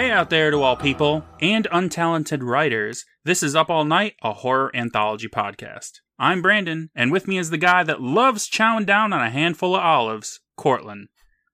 [0.00, 3.04] Hey out there to all people and untalented writers.
[3.26, 5.98] This is Up All Night, a horror anthology podcast.
[6.18, 9.74] I'm Brandon, and with me is the guy that loves chowing down on a handful
[9.76, 11.08] of olives, Courtland.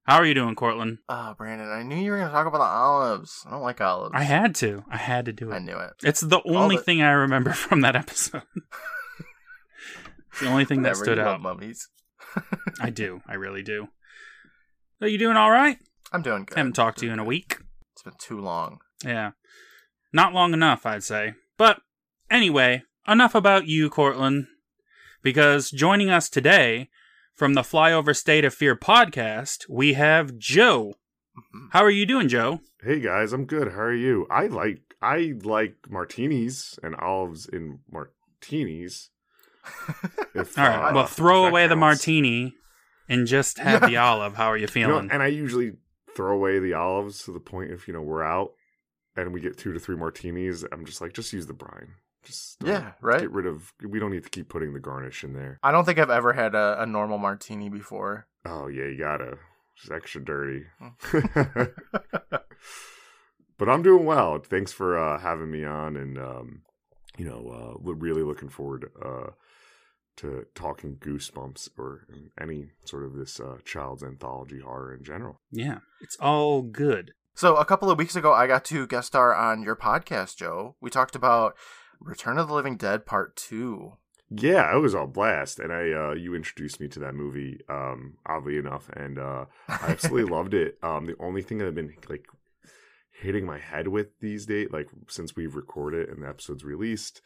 [0.04, 0.98] How are you doing, Courtland?
[1.08, 3.42] Ah, Brandon, I knew you were going to talk about the olives.
[3.48, 4.12] I don't like olives.
[4.14, 4.84] I had to.
[4.88, 5.54] I had to do it.
[5.56, 5.94] I knew it.
[6.04, 8.42] It's the only the- thing I remember from that episode.
[10.30, 11.40] it's the only thing that Whatever, stood you out.
[11.40, 11.88] mummies.
[12.80, 13.22] I do.
[13.26, 13.88] I really do.
[15.00, 15.78] Are you doing all right?
[16.12, 16.56] I'm doing good.
[16.56, 17.58] Haven't talked to you in a week.
[18.06, 18.78] It's been too long.
[19.04, 19.32] Yeah.
[20.12, 21.34] Not long enough, I'd say.
[21.58, 21.80] But
[22.30, 24.46] anyway, enough about you, Courtland.
[25.22, 26.88] Because joining us today
[27.34, 30.94] from the Flyover State of Fear podcast, we have Joe.
[31.36, 31.68] Mhm.
[31.72, 32.60] How are you doing, Joe?
[32.82, 33.72] Hey guys, I'm good.
[33.72, 34.26] How are you?
[34.30, 39.10] I like I like martinis and olives in martinis.
[40.34, 40.90] If, All right.
[40.90, 42.54] uh, well, throw that away the martini
[43.08, 44.36] and just have the olive.
[44.36, 45.10] How are you You know, feeling?
[45.10, 45.72] and I usually
[46.16, 48.52] throw away the olives to the point if you know we're out
[49.16, 50.64] and we get two to three martinis.
[50.72, 51.94] I'm just like, just use the brine.
[52.24, 53.20] Just uh, Yeah, right?
[53.20, 53.72] Get rid of.
[53.86, 55.58] We don't need to keep putting the garnish in there.
[55.62, 58.26] I don't think I've ever had a, a normal martini before.
[58.44, 59.38] Oh yeah, you gotta.
[59.76, 60.64] It's extra dirty.
[60.82, 61.72] Mm.
[63.58, 64.38] but I'm doing well.
[64.38, 66.62] Thanks for uh, having me on, and um,
[67.18, 69.30] you know, uh, really looking forward uh,
[70.16, 72.06] to talking Goosebumps or
[72.40, 75.40] any sort of this uh, child's anthology horror in general.
[75.50, 77.12] yeah, it's all good.
[77.34, 80.76] So, a couple of weeks ago, I got to guest star on your podcast, Joe.
[80.80, 81.54] We talked about
[82.00, 83.92] Return of the Living Dead Part 2.
[84.30, 88.14] Yeah, it was all blast, and I uh, you introduced me to that movie, um,
[88.26, 90.78] oddly enough, and uh, I absolutely loved it.
[90.82, 92.26] Um, the only thing that I've been like
[93.12, 97.20] hitting my head with these days, like since we've recorded and the episode's released,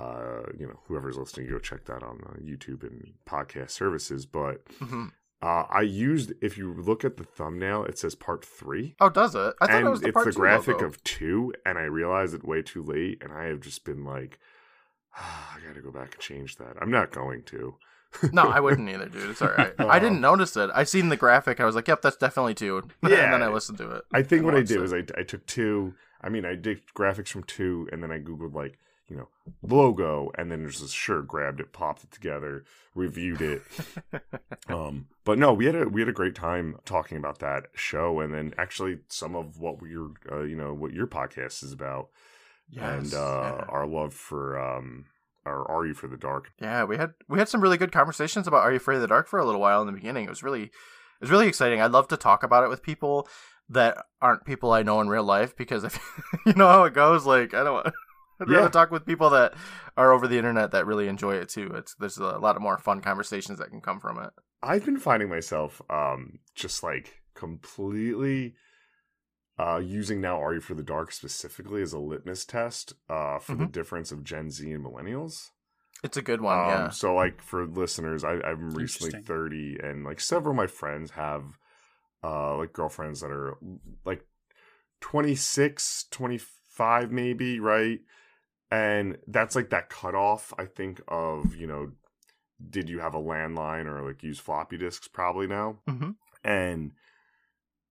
[0.00, 4.26] uh, you know, whoever's listening, go check that on uh, YouTube and podcast services.
[4.26, 5.12] But Mhm.
[5.42, 8.94] uh, I used, if you look at the thumbnail, it says part three.
[9.00, 9.54] Oh, does it?
[9.60, 10.86] I thought and it was the it's Part the 2 graphic logo.
[10.86, 14.38] of two, and I realized it way too late, and I have just been like,
[15.16, 16.76] I gotta go back and change that.
[16.80, 17.74] I'm not going to.
[18.32, 19.30] no, I wouldn't either, dude.
[19.30, 19.74] It's all right.
[19.78, 20.70] I didn't notice it.
[20.74, 21.60] I seen the graphic.
[21.60, 22.82] I was like, "Yep, that's definitely two.
[23.02, 23.16] Yeah.
[23.24, 24.04] and then I listened to it.
[24.14, 24.80] I think what I did it.
[24.80, 25.94] was I, I took two.
[26.22, 29.28] I mean, I did graphics from two, and then I googled like you know
[29.62, 32.64] logo, and then just sure grabbed it, popped it together,
[32.94, 33.62] reviewed it.
[34.68, 38.20] um, but no, we had a we had a great time talking about that show,
[38.20, 42.08] and then actually some of what your uh, you know what your podcast is about,
[42.76, 43.16] and uh,
[43.58, 43.64] yeah.
[43.68, 45.06] our love for um,
[45.46, 46.52] our Are You for the Dark.
[46.60, 49.08] Yeah, we had we had some really good conversations about Are You Afraid of the
[49.08, 50.26] Dark for a little while in the beginning.
[50.26, 50.70] It was really it
[51.20, 51.80] was really exciting.
[51.80, 53.26] I'd love to talk about it with people
[53.70, 55.98] that aren't people I know in real life because if
[56.46, 57.86] you know how it goes, like I don't
[58.40, 58.58] I'd Yeah.
[58.58, 59.54] rather talk with people that
[59.96, 61.70] are over the internet that really enjoy it too.
[61.74, 64.30] It's there's a lot of more fun conversations that can come from it.
[64.62, 68.54] I've been finding myself um just like completely
[69.58, 73.56] uh using now Are You for the Dark specifically as a litmus test uh for
[73.56, 75.50] the difference of Gen Z and millennials.
[76.04, 76.90] It's a good one, um yeah.
[76.90, 81.44] so like for listeners, I I'm recently 30 and like several of my friends have
[82.22, 83.56] uh like girlfriends that are
[84.04, 84.24] like
[85.00, 88.00] 26, 25 maybe, right?
[88.70, 91.92] And that's like that cutoff, I think, of, you know,
[92.70, 95.78] did you have a landline or like use floppy disks probably now?
[95.88, 96.16] Mhm.
[96.44, 96.92] And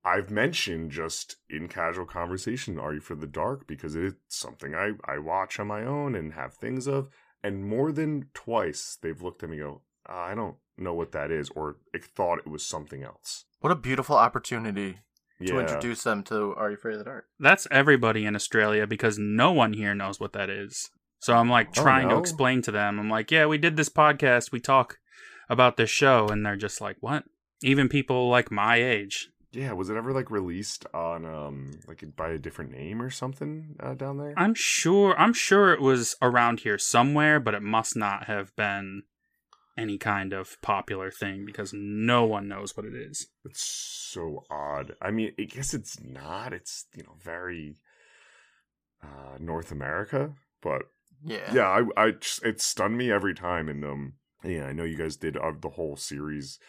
[0.03, 3.67] I've mentioned just in casual conversation, Are You for the Dark?
[3.67, 7.09] Because it's something I, I watch on my own and have things of.
[7.43, 11.31] And more than twice, they've looked at me and go, I don't know what that
[11.31, 13.45] is, or it thought it was something else.
[13.59, 14.99] What a beautiful opportunity
[15.45, 17.25] to introduce them to Are You Afraid of the Dark?
[17.39, 20.89] That's everybody in Australia because no one here knows what that is.
[21.19, 22.99] So I'm like Oh, trying to explain to them.
[22.99, 24.51] I'm like, yeah, we did this podcast.
[24.51, 24.97] We talk
[25.49, 26.27] about this show.
[26.27, 27.23] And they're just like, what?
[27.63, 29.29] Even people like my age.
[29.51, 33.75] Yeah, was it ever like released on um like by a different name or something
[33.79, 34.33] uh, down there?
[34.37, 39.03] I'm sure I'm sure it was around here somewhere, but it must not have been
[39.77, 43.27] any kind of popular thing because no one knows what it is.
[43.45, 44.95] It's so odd.
[45.01, 46.53] I mean, I guess it's not.
[46.53, 47.77] It's you know very
[49.03, 50.83] uh North America, but
[51.25, 51.53] Yeah.
[51.53, 53.69] yeah, I I just, it stunned me every time.
[53.69, 54.13] And um,
[54.43, 56.59] yeah, I know you guys did uh, the whole series,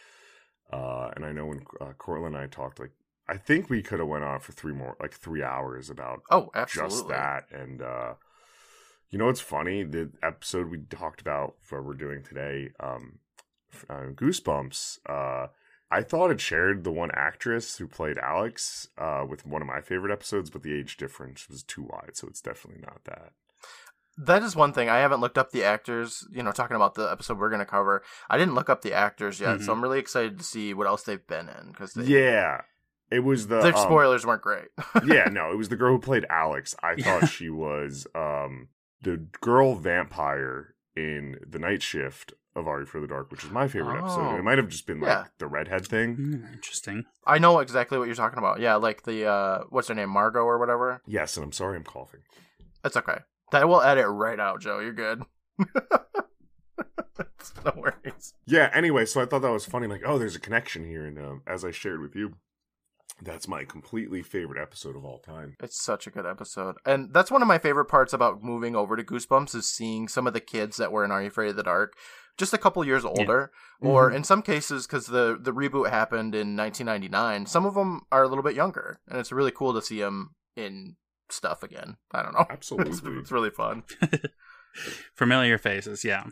[0.72, 2.92] uh, and I know when uh, Courtland and I talked, like
[3.28, 6.50] I think we could have went on for three more, like three hours about Oh,
[6.54, 6.94] absolutely.
[6.94, 7.44] just that.
[7.52, 8.14] And uh
[9.10, 9.84] you know what's funny?
[9.84, 13.18] The episode we talked about for we're doing today, um
[13.88, 15.48] uh, Goosebumps, uh
[15.90, 19.80] I thought it shared the one actress who played Alex uh with one of my
[19.80, 23.32] favorite episodes, but the age difference was too wide, so it's definitely not that.
[24.20, 24.88] That is one thing.
[24.88, 27.64] I haven't looked up the actors, you know, talking about the episode we're going to
[27.64, 28.02] cover.
[28.28, 29.76] I didn't look up the actors yet, so Mhm.
[29.76, 31.72] I'm really excited to see what else they've been in.
[31.72, 32.62] Cause they, Yeah.
[33.12, 34.68] It was the the um, spoilers weren't great.
[35.06, 36.74] yeah, no, it was the girl who played Alex.
[36.82, 38.68] I thought she was um
[39.02, 43.68] the girl vampire in the night shift of Ari for the Dark, which is my
[43.68, 44.20] favorite episode.
[44.20, 44.36] And Oh.
[44.38, 45.24] it might have just been like Yeah.
[45.38, 46.16] the redhead thing.
[46.16, 47.04] Hmm, interesting.
[47.24, 48.58] I know exactly what you're talking about.
[48.58, 51.00] Yeah, like the uh what's her name, Margot or whatever.
[51.06, 52.20] Yes, and I'm sorry I'm coughing.
[52.82, 53.18] That's okay.
[53.52, 54.80] That will edit right out, Joe.
[54.80, 55.22] You're good.
[57.64, 58.34] no worries.
[58.46, 59.86] Yeah, anyway, so I thought that was funny.
[59.86, 61.04] Like, oh, there's a connection here.
[61.06, 62.34] And um, as I shared with you,
[63.22, 65.56] that's my completely favorite episode of all time.
[65.60, 66.76] It's such a good episode.
[66.86, 70.26] And that's one of my favorite parts about moving over to Goosebumps is seeing some
[70.26, 71.94] of the kids that were in Are You Afraid of the Dark
[72.36, 73.50] just a couple years older.
[73.80, 74.16] Or Mhm.
[74.16, 78.28] in some cases, because the, the reboot happened in 1999, some of them are a
[78.28, 79.00] little bit younger.
[79.08, 80.96] And it's really cool to see them in
[81.28, 81.96] stuff again.
[82.12, 82.40] I don't know.
[82.50, 83.18] It's, Absolutely.
[83.20, 83.82] it's really fun.
[85.14, 86.24] Familiar faces, yeah.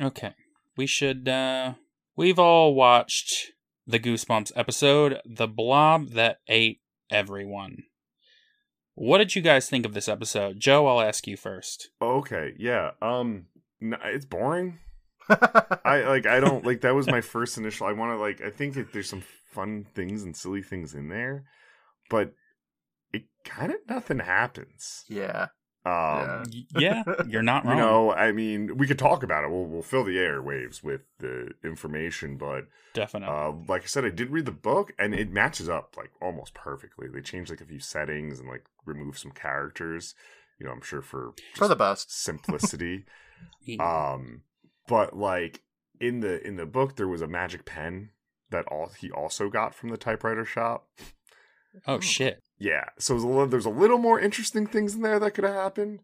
[0.00, 0.34] Okay.
[0.76, 1.74] We should uh
[2.16, 3.52] we've all watched
[3.86, 6.80] the Goosebumps episode, The Blob That Ate
[7.10, 7.84] Everyone.
[8.94, 10.58] What did you guys think of this episode?
[10.58, 11.90] Joe, I'll ask you first.
[12.00, 12.92] Okay, yeah.
[13.02, 13.46] Um,
[13.82, 14.78] n- it's boring.
[15.28, 16.26] I like.
[16.26, 16.80] I don't like.
[16.80, 17.86] That was my first initial.
[17.86, 18.40] I want to like.
[18.40, 19.22] I think that there's some
[19.52, 21.44] fun things and silly things in there,
[22.08, 22.32] but
[23.12, 25.04] it kind of nothing happens.
[25.08, 25.46] yeah.
[25.86, 27.78] Um, Y- yeah, you're not you wrong.
[27.78, 29.50] know, I mean, we could talk about it.
[29.50, 33.34] We'll we'll fill the airwaves with the information, but Definitely.
[33.34, 36.54] uh, like I said, I did read the book, and it matches up like almost
[36.54, 37.06] perfectly.
[37.08, 40.14] They changed like a few settings and like remove some characters.
[40.58, 42.10] You know, I'm sure for For the best.
[42.22, 43.04] simplicity.
[43.62, 43.82] Yeah.
[44.14, 44.42] um,
[44.88, 45.62] but like
[46.00, 48.10] in the in the book, there was a magic pen
[48.50, 50.88] that all he also got from the typewriter shop.
[51.86, 52.42] oh shit.
[52.58, 55.44] Yeah, so there's a little, there's a little more interesting things in there that could
[55.44, 56.00] have happened.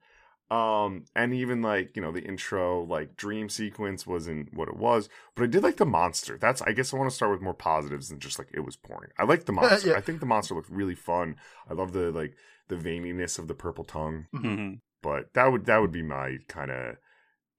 [0.50, 5.08] Um, and even like you know the intro like dream sequence wasn't what it was,
[5.34, 6.36] but I did like the monster.
[6.36, 8.76] That's I guess I want to start with more positives than just like it was
[8.76, 9.12] boring.
[9.18, 9.90] I like the monster.
[9.90, 9.96] Yeah.
[9.96, 11.36] I think the monster looked really fun.
[11.70, 12.34] I love the like
[12.68, 14.26] the veininess of the purple tongue.
[14.34, 14.80] Mhm.
[15.02, 16.96] But that would that would be my kind of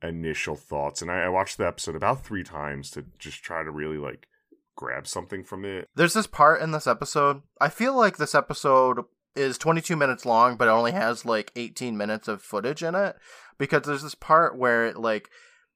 [0.03, 1.01] initial thoughts.
[1.01, 4.27] And I, I watched the episode about three times to just try to really like
[4.75, 5.89] grab something from it.
[5.95, 7.41] There's this part in this episode.
[7.59, 8.99] I feel like this episode
[9.35, 13.15] is 22 minutes long, but only has like 18 minutes of footage in it
[13.57, 15.29] because there's this part where it like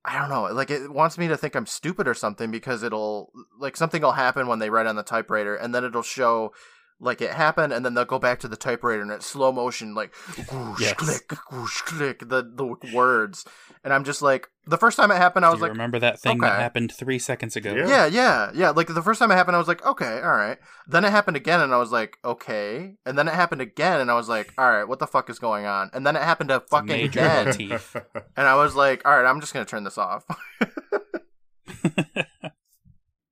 [0.06, 3.32] I don't know, like it wants me to think I'm stupid or something because it'll
[3.60, 6.54] like something will happen when they write on the typewriter and then it'll show
[7.00, 9.94] like it happened and then they'll go back to the typewriter and it's slow motion
[9.94, 10.16] like
[10.52, 10.94] whoosh Yes.
[10.94, 13.46] click whoosh click the the words
[13.84, 16.20] and I'm just like the first time it happened I was you like remember that
[16.20, 17.74] thing that happened three seconds ago?
[17.74, 17.88] Yeah.
[17.88, 18.70] yeah, yeah, yeah.
[18.72, 20.58] Like the first time it happened, I was like, okay, all right.
[20.88, 22.96] Then it happened again, and I was like, okay.
[23.06, 25.40] And then it happened again, and I was like, all right, what the fuck is
[25.40, 25.90] going on?
[25.94, 27.96] And then it happened a fucking major again, motif.
[28.36, 30.26] and I was like, all right, I'm just gonna turn this off.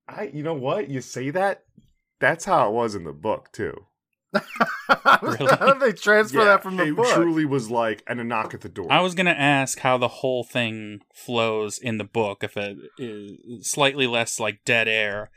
[0.07, 1.63] I you know what you say that
[2.19, 3.85] that's how it was in the book too.
[5.21, 5.55] Really?
[5.57, 7.13] How did they transfer Yeah, that from the it book?
[7.13, 8.91] truly was like and a knock at the door.
[8.91, 13.67] I was gonna ask how the whole thing flows in the book, if it is
[13.69, 15.31] slightly less like dead air,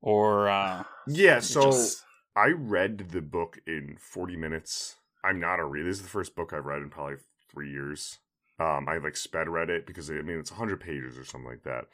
[0.00, 2.02] or uh, yeah, so just-
[2.36, 4.96] I read the book in 40 minutes.
[5.24, 5.86] I'm not a read.
[5.86, 7.16] This is the first book I've read in probably
[7.52, 8.18] three years.
[8.60, 11.62] Um, I like sped read it because I mean it's 100 pages or something like
[11.64, 11.84] that,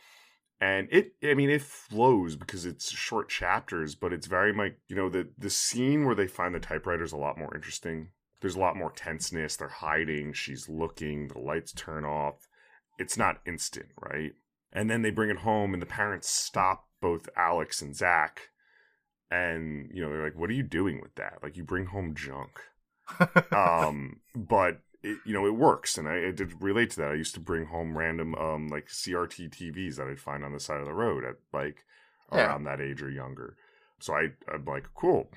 [0.65, 4.97] and it I mean it flows because it's short chapters, but it's very like you
[4.97, 8.09] know the the scene where they find the typewriter is a lot more interesting.
[8.41, 9.57] There's a lot more tenseness.
[9.57, 10.33] They're hiding.
[10.33, 11.29] She's looking.
[11.29, 12.49] The lights turn off.
[12.99, 14.33] It's not instant, right?
[14.73, 18.49] And then they bring it home, and the parents stop both Alex and Zach
[19.31, 22.15] and you know they're like what are you doing with that like you bring home
[22.15, 22.61] junk
[23.53, 27.15] um but it, you know it works and I, I did relate to that i
[27.15, 30.81] used to bring home random um like crt tvs that i'd find on the side
[30.81, 31.85] of the road at like
[32.33, 32.47] Yeah.
[32.47, 33.57] around that age or younger
[34.01, 35.31] so i i'm like cool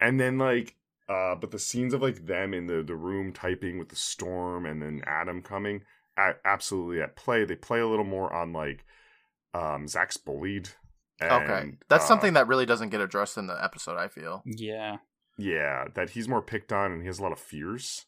[0.00, 0.76] and then like
[1.08, 4.66] uh but the scenes of like them in the the room typing with the storm
[4.66, 5.82] and then adam coming
[6.18, 8.84] a- absolutely at play they play a little more on like
[9.54, 10.70] um zach's bullied
[11.22, 13.96] okay, that's uh, something that really doesn't get addressed in the episode.
[13.96, 14.42] I feel.
[14.44, 14.96] yeah,
[15.38, 18.04] Yeah, that he's more picked on and he has a lot of fears,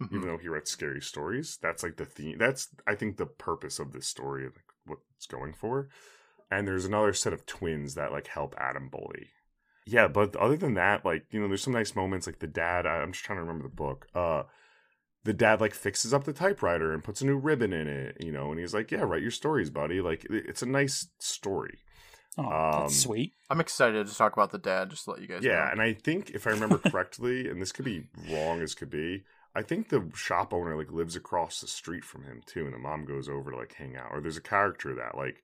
[0.00, 0.12] Mhm.
[0.14, 1.58] even though he writes scary stories.
[1.60, 2.38] That's like the theme.
[2.38, 5.88] That's I think the purpose of this story, like what it's going for.
[6.50, 9.30] And there's another set of twins that like help Adam bully.
[9.86, 12.26] Yeah, but other than that, like you know, there's some nice moments.
[12.26, 14.06] Like the dad, I- I'm just trying to remember the book.
[14.14, 14.44] Uh,
[15.24, 18.32] the dad like fixes up the typewriter and puts a new ribbon in it, you
[18.32, 21.78] know, and he's like, "Yeah, write your stories, buddy." Like it- it's a nice story.
[22.38, 23.32] oh, Um, that's sweet.
[23.50, 24.88] I'm excited to talk about the dad.
[24.90, 25.70] Just to let you guys Yeah, know.
[25.72, 29.24] and I think if I remember correctly, and this could be wrong as could be,
[29.54, 32.78] I think the shop owner like lives across the street from him too, and the
[32.78, 34.10] mom goes over to like hang out.
[34.12, 35.42] Or there's a character that like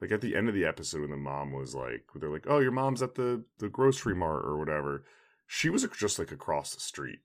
[0.00, 2.58] like at the end of the episode when the mom was like, they're like, "Oh,
[2.60, 5.04] your mom's at the the grocery mart or whatever."
[5.46, 7.20] She was just like across the street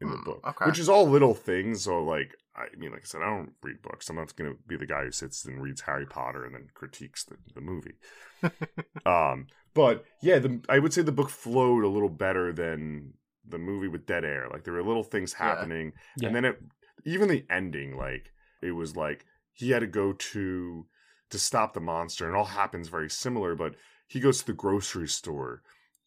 [0.00, 0.66] in the Hmm, book, okay.
[0.66, 1.82] which is all little things.
[1.84, 4.08] So like, I mean, like I said, I don't read books.
[4.08, 7.24] I'm not gonna be the guy who sits and reads Harry Potter and then critiques
[7.24, 7.94] the the movie.
[9.06, 13.14] um, but yeah, the I would say the book flowed a little better than
[13.48, 14.48] the movie with dead air.
[14.50, 16.28] Like there were little things happening, Yeah.
[16.28, 16.60] and then it
[17.04, 20.86] even the ending, like it was like he had to go to
[21.30, 23.54] to stop the monster, and it all happens very similar.
[23.54, 23.74] But
[24.08, 25.62] he goes to the grocery store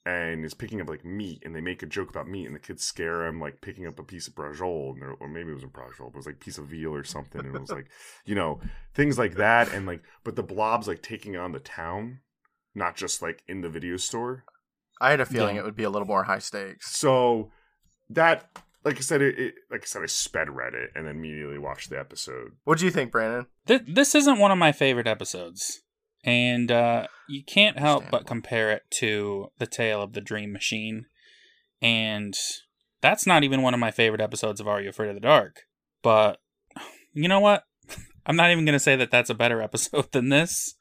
[0.06, 2.60] and is picking up like meat, and they make a joke about meat, and the
[2.60, 5.74] kids scare him like picking up a piece of braciole, and or maybe it wasn't
[5.74, 7.88] braciole, but it was like a piece of veal or something, and it was like
[8.26, 8.60] you know
[8.94, 12.20] things like that, and like but the blob's like taking on the town,
[12.74, 14.44] not just like in the video store.
[15.02, 15.62] I had a feeling Yeah.
[15.62, 16.96] it would be a little more high stakes.
[16.96, 17.52] So
[18.10, 18.50] that,
[18.84, 21.58] like I said, it, it like I said, I sped read it and then immediately
[21.58, 22.52] watched the episode.
[22.64, 23.48] What do you think, Brandon?
[23.68, 25.82] Th- this isn't one of my favorite episodes,
[26.24, 31.06] and uh, you can't help but compare it to the Tale of the Dream Machine,
[31.82, 32.36] and
[33.02, 35.62] that's not even one of my favorite episodes of Are You Afraid of the Dark.
[36.02, 36.40] But
[37.14, 37.64] you know what?
[38.26, 40.76] I'm not even gonna say that that's a better episode than this,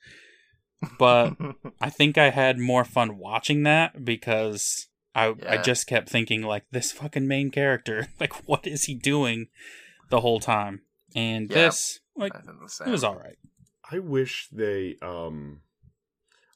[0.99, 1.35] but
[1.81, 6.65] I think I had more fun watching that because I I just kept thinking like
[6.71, 9.49] this fucking main character, like what is he doing
[10.11, 10.83] the whole time?
[11.15, 11.55] And Yeah.
[11.67, 12.89] this, like, I think the same.
[12.89, 13.39] it was all right.
[13.91, 15.63] I wish they, um,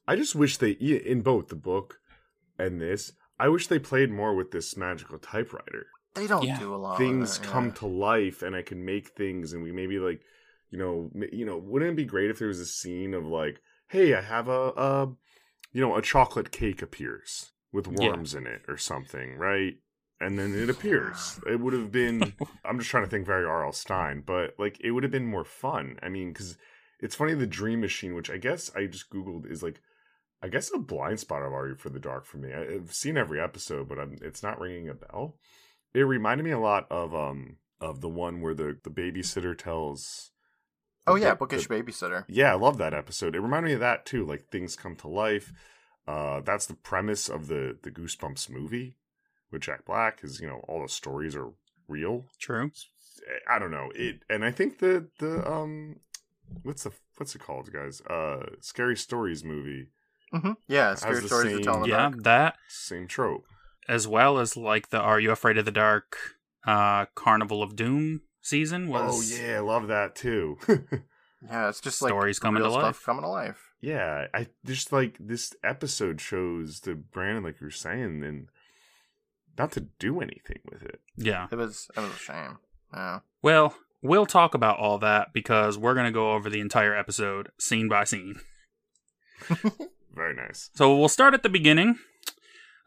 [0.07, 1.99] I just wish they in both the book
[2.59, 3.13] and this.
[3.39, 5.87] I wish they played more with this magical typewriter.
[6.15, 6.59] They don't Yeah.
[6.59, 6.99] do a lot.
[6.99, 10.21] things of that, come to life, and I can make things, and we maybe like,
[10.71, 13.61] you know, you know, wouldn't it be great if there was a scene of like,
[13.93, 15.09] hey, I have a, a
[15.73, 17.99] you know, a chocolate cake appears with Yeah.
[18.13, 19.75] worms in it or something, right?
[20.21, 21.41] And then it appears.
[21.47, 22.35] It would have been.
[22.65, 23.73] I'm just trying to think very R.L.
[23.73, 25.99] Stine, but like it would have been more fun.
[26.03, 26.57] I mean, because
[27.01, 29.81] it's funny the Dream Machine, which I guess I just googled, is like,
[30.43, 32.53] I guess a blind spot of Are You for the Dark for me.
[32.53, 35.37] I- I've seen every episode, but I'm, it's not ringing a bell.
[35.95, 40.32] It reminded me a lot of um of the one where the the babysitter tells.
[41.07, 42.25] Oh yeah, ba- bookish the- babysitter.
[42.29, 43.35] yeah, I love that episode.
[43.35, 44.25] It reminded me of that too.
[44.25, 45.53] Like things come to life.
[46.07, 48.97] Uh, that's the premise of the the Goosebumps movie
[49.51, 50.21] with Jack Black.
[50.23, 51.51] Is you know all the stories are
[51.89, 52.25] real.
[52.41, 52.71] True.
[53.49, 56.01] I don't know it, and I think the the um
[56.63, 58.01] what's the what's it called, guys?
[58.03, 59.89] Uh, Scary Stories movie.
[60.33, 62.23] hmm Yeah, scary the stories to tell the Yeah, dark.
[62.25, 63.45] that Same trope.
[63.89, 66.17] as well as like the Are You Afraid of the Dark
[66.67, 70.59] uh Carnival of Doom season oh, was Oh yeah, I love that too.
[71.51, 73.05] Yeah, it's just like Stories coming to stuff life.
[73.05, 73.73] coming to life.
[73.81, 78.49] yeah, I just like this episode shows the Brandon, like you're saying, and
[79.59, 81.01] not to do anything with it.
[81.17, 81.49] Yeah.
[81.51, 82.59] It was it was a shame.
[82.93, 83.21] Yeah.
[83.43, 87.51] Well, we'll talk about all that because we're going to go over the entire episode
[87.59, 88.37] scene by scene.
[90.15, 90.71] Very nice.
[90.75, 91.99] So we'll start at the beginning.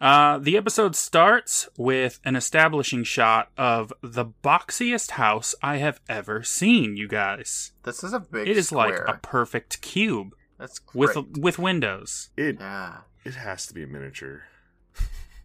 [0.01, 6.43] Uh, the episode starts with an establishing shot of the boxiest house I have ever
[6.43, 7.71] seen, you guys.
[7.83, 12.29] This is a big It is like a perfect cube That's with with windows.
[12.35, 12.97] It Yeah.
[13.23, 14.43] it has to be a miniature.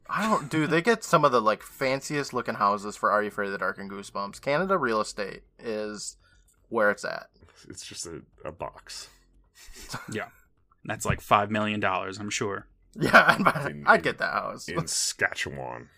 [0.09, 3.29] I don't dude, they get some of the like fanciest looking houses for Are You
[3.29, 4.41] Afraid of the Dark and Goosebumps.
[4.41, 6.17] Canada real estate is
[6.69, 7.29] where it's at.
[7.69, 9.09] It's just a, a box.
[10.13, 10.29] Yeah.
[10.85, 12.67] That's like five million dollars, I'm sure.
[13.01, 14.69] Yeah, I'd, buy- In- I'd in- get that house.
[14.69, 15.89] in Saskatchewan.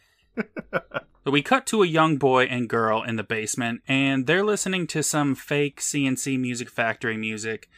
[1.24, 4.86] So we cut to a young boy and girl in the basement, and they're listening
[4.88, 7.68] to some fake C+C Music Factory music.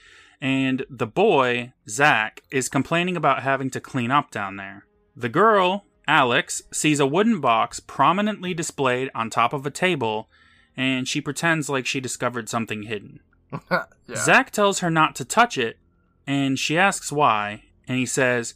[0.40, 4.87] And the boy, Zach, is complaining about having to clean up down there.
[5.14, 10.28] The girl, Alex, sees a wooden box prominently displayed on top of a table,
[10.76, 13.21] and she pretends like she discovered something hidden.
[13.71, 13.85] yeah.
[14.16, 15.78] Zach tells her not to touch it,
[16.26, 18.54] and she asks why, and he says,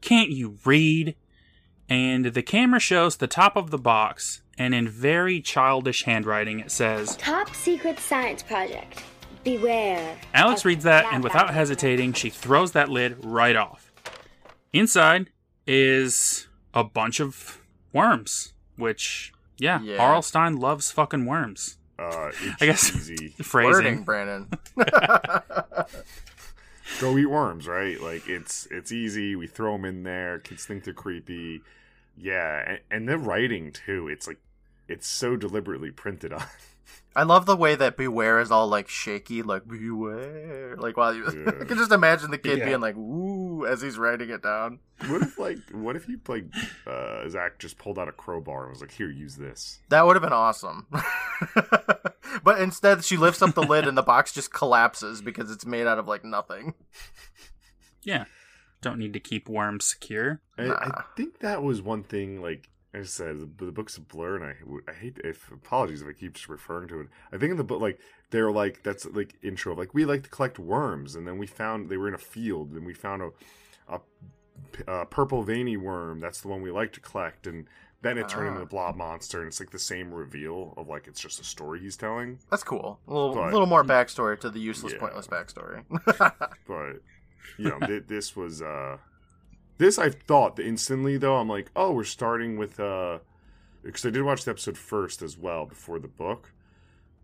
[0.00, 1.14] Can't you read?
[1.88, 6.70] And the camera shows the top of the box, and in very childish handwriting it
[6.70, 9.02] says, Top secret science project.
[9.42, 10.16] Beware.
[10.34, 13.90] Alex reads that, and without hesitating, she throws that lid right off.
[14.72, 15.30] Inside
[15.66, 17.58] is a bunch of
[17.92, 19.96] worms, which, yeah, Yeah.
[20.00, 20.22] R.L.
[20.22, 21.78] Stine loves fucking worms.
[21.98, 23.28] Uh, it's I guess- easy.
[23.42, 23.72] Phrasing.
[23.72, 24.48] Wording, Brandon.
[26.98, 28.00] Go eat worms, right?
[28.00, 29.36] Like it's it's easy.
[29.36, 30.38] We throw them in there.
[30.38, 31.62] Kids think they're creepy.
[32.16, 34.08] Yeah, and, and the writing too.
[34.08, 34.38] It's like
[34.88, 36.44] it's so deliberately printed on.
[37.16, 40.76] I love the way that Beware is all like shaky, like Beware.
[40.76, 41.52] Like while you, Yeah.
[41.60, 42.66] I can just imagine the kid Yeah.
[42.66, 44.78] being like, "Ooh," as he's writing it down.
[45.08, 46.44] what if like what if you like
[46.86, 50.14] uh, Zach just pulled out a crowbar and was like, "Here, use this." That would
[50.14, 50.86] have been awesome.
[50.90, 55.66] but but instead she lifts up the lid and the box just collapses because it's
[55.66, 56.74] made out of like nothing.
[58.02, 58.24] Yeah.
[58.82, 60.40] Don't need to keep worms secure.
[60.56, 60.74] I, Nah.
[60.74, 62.40] I think that was one thing.
[62.40, 66.08] Like I said, the, the book's a blur, and I I hate if apologies if
[66.08, 67.08] I keep just referring to it.
[67.32, 70.24] I think in the book, like they're like that's like intro of like we like
[70.24, 73.22] to collect worms, and then we found they were in a field, and we found
[73.22, 73.30] a
[73.88, 74.00] a,
[74.88, 76.20] a purple veiny worm.
[76.20, 77.66] That's the one we like to collect, and
[78.02, 78.64] then it turned into Ah.
[78.64, 81.80] the blob monster, and it's like the same reveal of like it's just a story
[81.80, 82.38] he's telling.
[82.50, 82.98] That's cool.
[83.06, 84.98] A little, But- little more backstory to the useless, Yeah.
[85.00, 85.84] pointless backstory.
[86.66, 87.02] but
[87.58, 88.96] you know th- this was uh
[89.80, 93.18] this i thought instantly though i'm like oh we're starting with uh
[93.82, 96.52] because i did watch the episode first as well before the book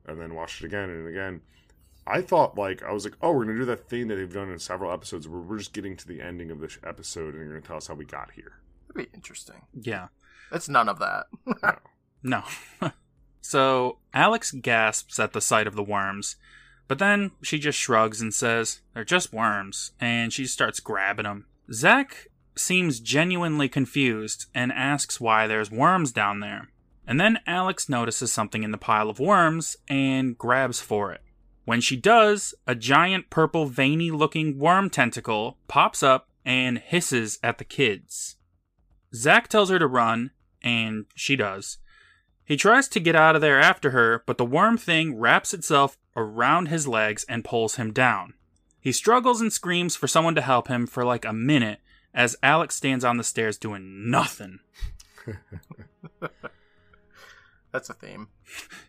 [0.07, 1.41] and then watched it again and again
[2.07, 4.51] i thought like i was like oh we're gonna do that thing that they've done
[4.51, 7.49] in several episodes where we're just getting to the ending of this episode and you're
[7.49, 9.63] gonna tell us how we got here That'd be interesting.
[9.75, 10.09] Yeah.
[10.53, 11.27] It's none of that.
[12.23, 12.43] No.
[13.41, 16.35] so Alex gasps at the sight of the worms,
[16.89, 21.47] but then she just shrugs and says, They're just worms, and she starts grabbing them.
[21.73, 22.27] Zach
[22.59, 26.69] seems genuinely confused and asks why there's worms down there.
[27.07, 31.23] And then Alex notices something in the pile of worms and grabs for it.
[31.65, 37.59] When she does, a giant purple veiny looking worm tentacle pops up and hisses at
[37.59, 38.37] the kids.
[39.15, 40.31] Zach tells her to run,
[40.63, 41.79] and she does.
[42.45, 45.99] He tries to get out of there after her, but the worm thing wraps itself
[46.17, 48.35] around his legs and pulls him down.
[48.81, 51.81] He struggles and screams for someone to help him for like a minute
[52.17, 54.61] as Alex stands on the stairs doing nothing.
[57.73, 58.29] That's a theme.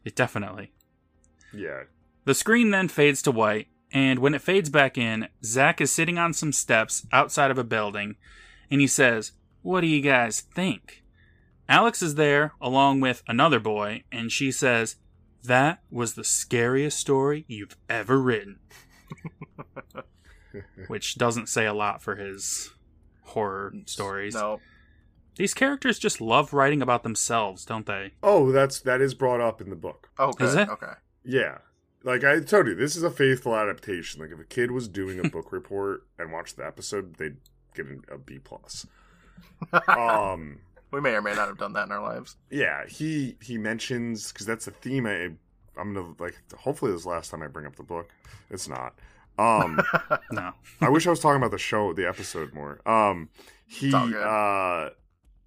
[0.06, 0.72] It definitely.
[1.54, 1.84] yeah
[2.24, 6.18] The screen then fades to white, and when it fades back in, Zach is sitting
[6.18, 8.16] on some steps outside of a building,
[8.72, 11.04] and he says, What do you guys think?
[11.68, 14.96] Alex is there along with another boy, and she says,
[15.44, 18.60] That was the scariest story you've ever written.
[20.88, 22.72] Which doesn't say a lot for his
[23.38, 24.34] horror stories.
[24.34, 24.60] No.
[25.36, 28.14] These characters just love writing about themselves, don't they?
[28.24, 30.48] oh that's that is brought up in the book Oh, good.
[30.48, 30.70] Is it?
[30.70, 30.94] Okay.
[31.24, 31.60] Yeah.
[32.04, 34.22] Like I told you, this is a faithful adaptation.
[34.22, 37.38] Like if a kid was doing a book report and watched the episode, they'd
[37.76, 38.86] get a B plus.
[39.88, 40.60] Um,
[40.92, 42.38] We may or may not have done that in our lives.
[42.50, 45.06] yeah, he he mentions because that's a theme.
[45.06, 45.32] I
[45.80, 46.36] I'm gonna like.
[46.58, 48.10] Hopefully, this is the last time I bring up the book.
[48.50, 48.96] It's not.
[49.38, 49.80] Um,
[50.32, 50.54] No.
[50.82, 52.82] I wish I was talking about the show, the episode more.
[52.88, 53.30] Um,
[53.68, 54.24] he It's all good.
[54.24, 54.90] uh,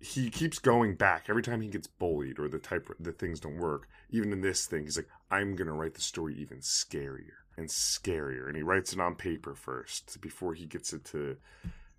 [0.00, 3.58] he keeps going back every time he gets bullied or the type the things don't
[3.58, 3.88] work.
[4.10, 8.46] Even in this thing, he's like, "I'm gonna write the story even scarier and scarier,"
[8.48, 11.36] and he writes it on paper first before he gets it to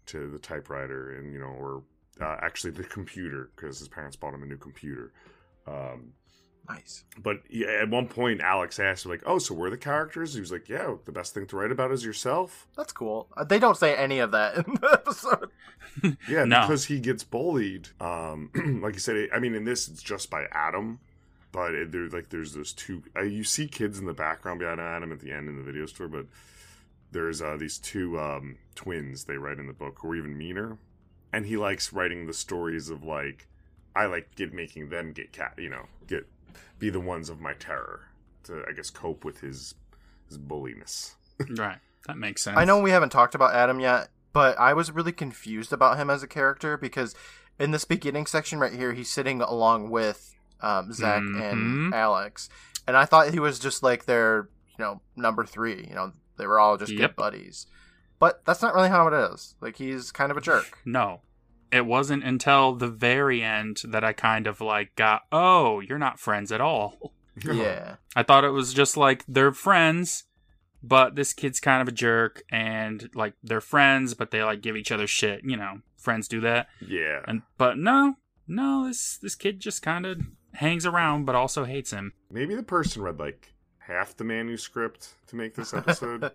[0.07, 1.83] to the typewriter and you know or
[2.19, 5.13] uh, actually the computer because his parents bought him a new computer.
[5.67, 6.13] Um,
[6.69, 7.03] Nice.
[7.21, 10.51] but yeah, at one point, Alex asked, like, "Oh, so we're the characters?" He was
[10.51, 13.27] like, "Yeah, the best thing to write about is yourself." That's cool.
[13.35, 15.49] Uh, They don't say any of that in the episode.
[16.29, 16.61] Yeah, No.
[16.61, 17.89] because he gets bullied.
[17.99, 20.99] Um, like you said, I mean, in this, it's just by Adam,
[21.51, 23.03] but it, there's like there's those two.
[23.17, 25.85] Uh, you see kids in the background behind Adam at the end in the video
[25.87, 26.27] store, but
[27.11, 30.77] there's uh, these two um, twins they write in the book who are even meaner,
[31.33, 33.47] and he likes writing the stories of like
[33.93, 36.25] I like get making them get cat, you know, get
[36.79, 38.07] be the ones of my terror
[38.43, 39.75] to I guess cope with his
[40.27, 41.15] his bulliness.
[41.57, 41.79] Right.
[42.07, 42.57] That makes sense.
[42.57, 46.09] I know we haven't talked about Adam yet, but I was really confused about him
[46.09, 47.13] as a character because
[47.59, 51.51] in this beginning section right here, he's sitting along with um, Zach Mhm.
[51.51, 52.47] and Alex,
[52.87, 55.85] and I thought he was just like their, you know, number three.
[55.89, 56.99] You know, they were all just Yep.
[56.99, 57.65] good buddies.
[58.19, 59.55] But that's not really how it is.
[59.61, 60.77] Like he's kind of a jerk.
[60.85, 61.21] No.
[61.71, 66.19] It wasn't until the very end that I kind of like got, oh, you're not
[66.19, 67.13] friends at all.
[67.43, 67.95] yeah.
[68.15, 70.25] I thought it was just like they're friends,
[70.83, 74.75] but this kid's kind of a jerk and like they're friends, but they like give
[74.75, 75.41] each other shit.
[75.43, 76.67] You know, friends do that.
[76.85, 77.21] yeah.
[77.27, 78.15] And but no,
[78.47, 80.19] no, this this kid just kind of
[80.55, 82.13] hangs around, but also hates him.
[82.29, 86.31] Maybe the person read like half the manuscript to make this episode,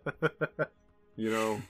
[1.16, 1.60] you know,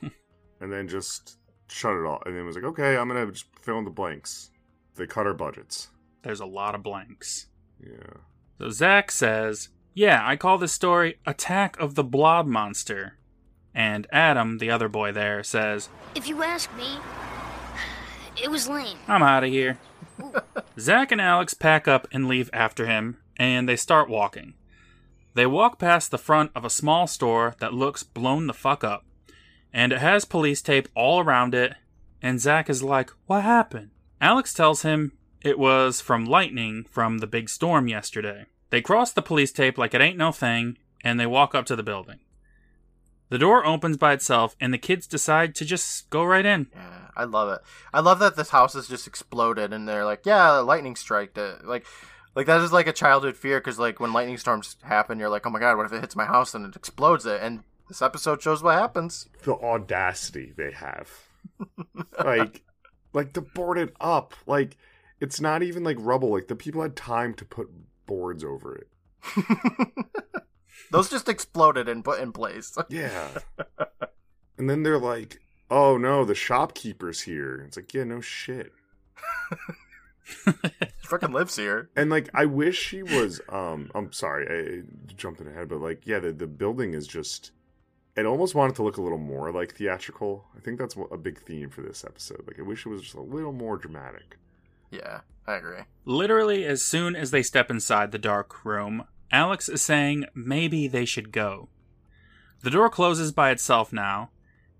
[0.60, 2.22] and then just shut it off.
[2.26, 4.50] And then was like, okay, I'm gonna just fill in the blanks.
[4.96, 5.88] They cut our budgets.
[6.22, 7.46] There's a lot of blanks.
[7.80, 8.20] Yeah.
[8.58, 13.18] So Zach says, Yeah, I call this story Attack of the Blob Monster.
[13.74, 16.96] And Adam, the other boy there, says, If you ask me,
[18.42, 18.96] it was lame.
[19.06, 19.78] I'm out of here.
[20.78, 24.54] Zach and Alex pack up and leave after him, and they start walking.
[25.34, 29.04] They walk past the front of a small store that looks blown the fuck up,
[29.76, 31.74] and it has police tape all around it,
[32.22, 33.90] and Zach is like, What happened?
[34.22, 35.12] Alex tells him
[35.42, 38.46] it was from lightning from the big storm yesterday.
[38.70, 41.76] They cross the police tape like it ain't no thing, and they walk up to
[41.76, 42.20] the building.
[43.28, 46.68] The door opens by itself, and the kids decide to just go right in.
[46.74, 47.60] Yeah, I love it.
[47.92, 51.66] I love that this house has just exploded, and they're like, "Yeah, lightning striked it."
[51.66, 51.84] Like,
[52.34, 55.46] like that is like a childhood fear because like when lightning storms happen, you're like,
[55.46, 58.02] "Oh my god, what if it hits my house and it explodes it?" And this
[58.02, 59.28] episode shows what happens.
[59.44, 61.10] The audacity they have.
[62.24, 62.62] like
[63.12, 64.34] like to board it up.
[64.46, 64.76] Like
[65.20, 66.30] it's not even like rubble.
[66.32, 67.68] Like the people had time to put
[68.06, 68.88] boards over it.
[70.90, 72.76] Those just exploded and put in place.
[72.88, 73.28] Yeah.
[74.58, 78.72] and then they're like, "Oh no, the shopkeeper's here." It's like, "Yeah, no shit."
[81.04, 81.90] Freaking lives here.
[81.96, 83.40] And like, I wish she was.
[83.48, 84.82] Um, I'm sorry, I,
[85.14, 87.52] jumping ahead, but like, yeah, the the building is just.
[88.16, 90.46] It almost wanted to look a little more like theatrical.
[90.56, 92.44] I think that's a big theme for this episode.
[92.46, 94.38] Like, I wish it was just a little more dramatic.
[94.90, 95.80] Yeah, I agree.
[96.06, 101.04] Literally, as soon as they step inside the dark room, Alex is saying maybe they
[101.04, 101.68] should go.
[102.62, 104.30] The door closes by itself now,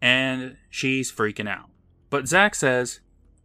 [0.01, 1.69] and she's freaking out.
[2.09, 3.01] But Zach says,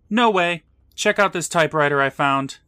[0.10, 0.64] No way,
[0.96, 2.60] check out this typewriter I found.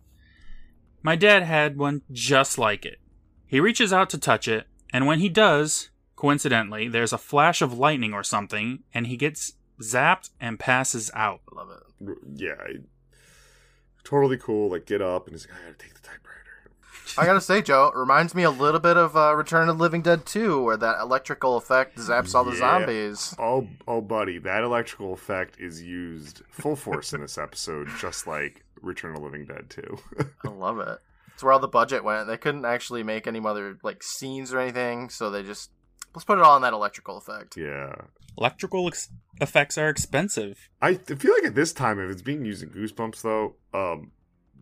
[1.02, 3.00] My dad had one just like it.
[3.46, 5.90] He reaches out to touch it, and when he does,
[6.24, 11.42] coincidentally, there's a flash of lightning or something, and he gets zapped and passes out.
[11.52, 12.18] Love it.
[12.36, 12.76] Yeah, I,
[14.06, 14.70] totally cool.
[14.72, 16.30] Like, get up, and he's like, "I gotta take the typewriter."
[17.18, 19.82] I gotta say, Joe, it reminds me a little bit of uh, Return of the
[19.84, 22.58] Living Dead 2, where that electrical effect zaps all the Yeah.
[22.58, 23.36] zombies.
[23.38, 28.64] Oh, oh, buddy, that electrical effect is used full force in this episode, just like
[28.82, 29.98] Return of the Living Dead 2.
[30.46, 31.00] I love it.
[31.34, 32.28] It's where all the budget went.
[32.28, 35.70] They couldn't actually make any other like scenes or anything, so they just
[36.14, 37.58] let's put it all in that electrical effect.
[37.58, 37.94] yeah.
[38.38, 39.10] Electrical ex-
[39.42, 40.70] effects are expensive.
[40.82, 44.12] I feel like at this time, if it's being used in Goosebumps, though, um,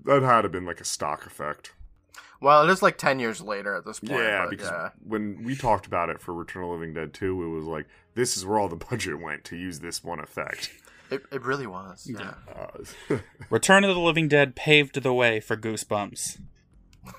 [0.03, 1.73] that had to have been like a stock effect.
[2.41, 4.19] Well, it is like ten years later at this point.
[4.19, 4.89] yeah, but because yeah.
[5.05, 7.85] when we talked about it for Return of the Living Dead 2, it was like,
[8.15, 10.71] this is where all the budget went to use this one effect.
[11.11, 12.09] it, it really was.
[12.11, 12.33] Yeah.
[13.09, 16.41] Uh, Return of the Living Dead paved the way for Goosebumps.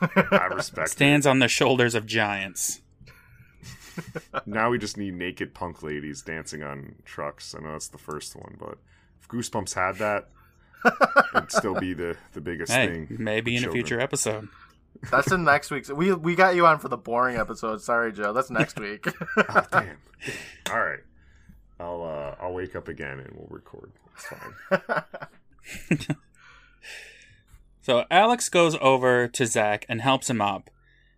[0.01, 2.83] I respect Stands on the shoulders of giants.
[3.99, 4.47] It.
[4.47, 7.55] Now we just need naked punk ladies dancing on trucks.
[7.55, 8.79] I know that's the first one, but
[9.21, 10.29] if Goosebumps had that,
[11.37, 13.17] it'd still be the, the biggest Hey, thing.
[13.19, 14.49] maybe for in a future episode.
[15.11, 15.91] That's in next week's.
[15.91, 17.81] We we got you on for the boring episode.
[17.83, 18.33] Sorry, Joe.
[18.33, 19.07] That's next week.
[19.49, 19.97] Oh, damn.
[20.71, 21.01] All right.
[21.81, 23.91] I'll uh, I'll wake up again and we'll record.
[24.15, 25.03] It's fine.
[27.85, 30.71] So Alex goes over to Zach and helps him up.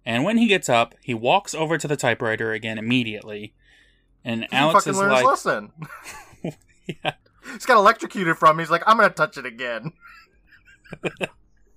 [0.06, 3.54] And when he gets up, he walks over to the typewriter again immediately.
[4.24, 5.72] And he Alex fucking is learned like, his lesson.
[6.86, 7.12] yeah.
[7.52, 8.58] He's got electrocuted from.
[8.58, 9.92] He's like, I'm gonna touch it again.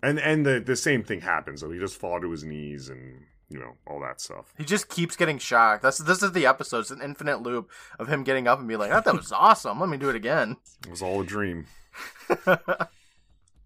[0.03, 1.61] And and the the same thing happens.
[1.61, 4.53] So he just fall to his knees and you know all that stuff.
[4.55, 5.81] He just keeps getting shocked.
[5.81, 6.81] That's this is the episode.
[6.81, 9.79] It's an infinite loop of him getting up and being like, "That, that was awesome.
[9.79, 11.65] Let me do it again." It was all a dream.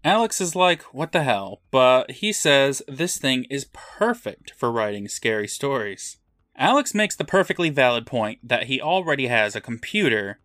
[0.04, 1.62] Alex is like, what the hell?
[1.70, 6.18] But he says this thing is perfect for writing scary stories.
[6.56, 10.40] Alex makes the perfectly valid point that he already has a computer,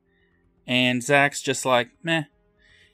[0.66, 2.24] and Zach's just like, meh.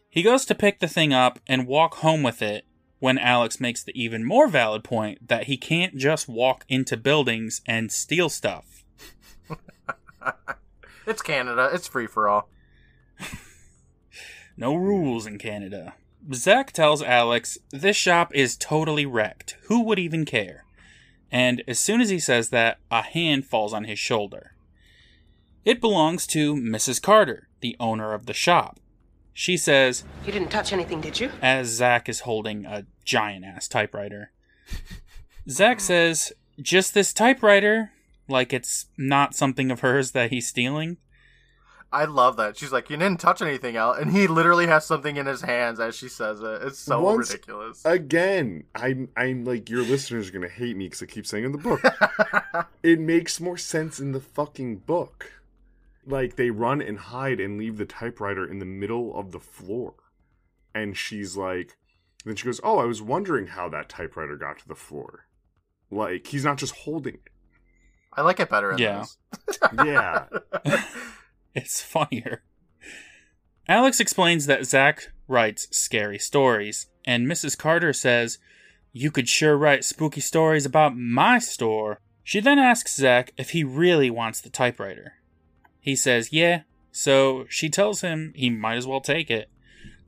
[0.09, 2.65] He goes to pick the thing up and walk home with it
[2.99, 7.61] when Alex makes the even more valid point that he can't just walk into buildings
[7.67, 8.85] and steal stuff.
[11.05, 11.69] It's Canada.
[11.73, 12.49] It's free for all.
[14.55, 15.95] No rules in Canada.
[16.33, 19.57] Zach tells Alex this shop is totally wrecked.
[19.63, 20.63] Who would even care?
[21.31, 24.53] And as soon as he says that, a hand falls on his shoulder.
[25.65, 27.01] It belongs to Mrs.
[27.01, 28.79] Carter, the owner of the shop.
[29.33, 31.31] She says, You didn't touch anything, did you?
[31.41, 34.31] as Zach is holding a giant ass typewriter.
[35.49, 36.31] Zach says,
[36.61, 37.91] just this typewriter?
[38.27, 40.97] Like it's not something of hers that he's stealing?
[41.93, 42.57] I love that.
[42.57, 45.79] She's like, "You didn't touch anything else," and he literally has something in his hands
[45.79, 46.61] as she says it.
[46.63, 47.85] It's so Once- ridiculous.
[47.85, 51.51] Again, I'm I'm like your listeners are gonna hate me because I keep saying in
[51.51, 51.81] the book.
[52.83, 55.31] it makes more sense in the fucking book.
[56.05, 59.93] Like they run and hide and leave the typewriter in the middle of the floor,
[60.75, 61.77] and she's like,
[62.25, 65.27] then she goes, "Oh, I was wondering how that typewriter got to the floor."
[65.91, 67.29] Like he's not just holding it.
[68.15, 69.05] I like it better Yeah.
[69.47, 69.59] this.
[69.85, 70.25] Yeah,
[71.55, 72.41] It's funnier.
[73.67, 77.57] Alex explains that Zach writes scary stories, and Mrs.
[77.57, 78.39] Carter says,
[78.91, 81.99] You could sure write spooky stories about my store.
[82.23, 85.13] She then asks Zach if he really wants the typewriter.
[85.79, 86.61] He says, Yeah,
[86.91, 89.49] so she tells him he might as well take it,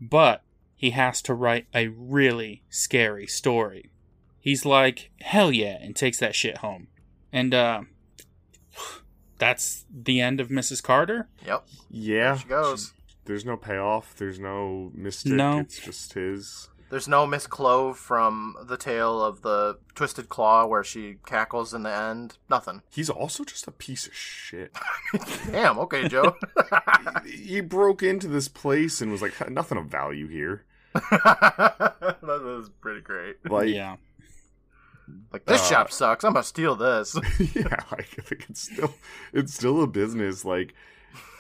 [0.02, 0.44] but
[0.76, 3.92] he has to write a really scary story.
[4.40, 6.88] He's like, Hell yeah, and takes that shit home.
[7.32, 7.82] And, uh,
[9.38, 10.82] that's the end of Mrs.
[10.82, 11.28] Carter.
[11.46, 11.68] Yep.
[11.90, 12.34] Yeah.
[12.34, 12.94] There she goes.
[13.26, 14.16] There's no payoff.
[14.16, 15.34] There's no mystic.
[15.34, 15.60] No.
[15.60, 16.70] It's just his.
[16.90, 21.82] There's no Miss Clove from the tale of the Twisted Claw where she cackles in
[21.84, 22.38] the end.
[22.50, 22.84] Nothing.
[22.92, 24.72] He's also just a piece of shit.
[25.52, 25.80] Damn.
[25.80, 26.36] Okay, Joe.
[27.26, 30.64] he broke into this place and was like, nothing of value here.
[30.94, 33.38] that was pretty great.
[33.50, 33.96] Like, yeah.
[35.32, 36.24] Like this Uh, shop sucks.
[36.24, 37.16] I'm gonna steal this.
[37.56, 38.94] yeah, like, I think it's still
[39.34, 40.44] it's still a business.
[40.46, 40.74] Like,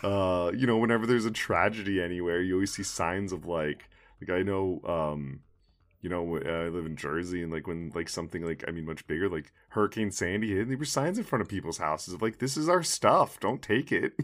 [0.04, 3.90] uh, you know, whenever there's a tragedy anywhere, you always see signs of like,
[4.22, 5.40] like I know, um,
[6.02, 9.08] you know, I live in Jersey, and like when like something like I mean much
[9.08, 12.38] bigger, like Hurricane Sandy hit, there were signs in front of people's houses of like,
[12.40, 14.14] this is our stuff, don't take it.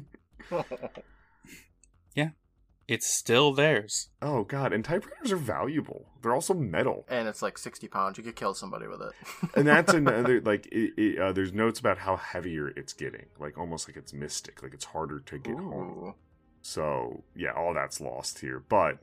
[2.91, 4.09] It's still theirs.
[4.21, 6.07] Oh god, and typewriters are valuable.
[6.21, 7.05] They're also metal.
[7.07, 8.17] and it's like 60 pounds.
[8.17, 9.13] You could kill somebody with it.
[9.55, 13.57] and that's another like it, it, uh, there's notes about how heavier it's getting like
[13.57, 16.15] almost like it's mystic like it's harder to get home
[16.61, 18.97] so yeah all that's lost here but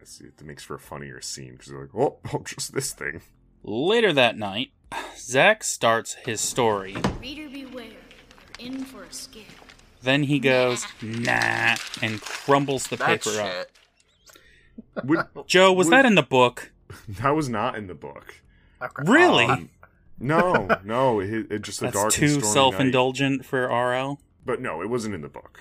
[0.00, 3.20] it's, it makes for a funnier scene because they're like oh, oh just this thing
[3.66, 4.72] Later that night,
[5.16, 6.96] Zack starts his story.
[7.18, 7.86] Reader beware,
[8.58, 9.42] you're in for a scare.
[10.04, 13.46] Then he goes, nah, and crumbles the That paper up.
[13.50, 13.70] shit.
[15.04, 16.70] Would- Joe, was Would- that in the book?
[17.08, 18.34] that was not in the book
[18.82, 19.02] Okay.
[19.10, 19.46] Really?
[19.46, 19.70] Um,
[20.18, 22.86] no no it, it just a That's dark and too stormy self night.
[22.86, 24.20] indulgent for RL.
[24.44, 25.60] but no it wasn't in the book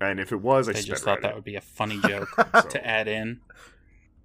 [0.00, 1.34] and if it was i I just sped thought read that it.
[1.34, 3.40] would be a funny joke So- to add in.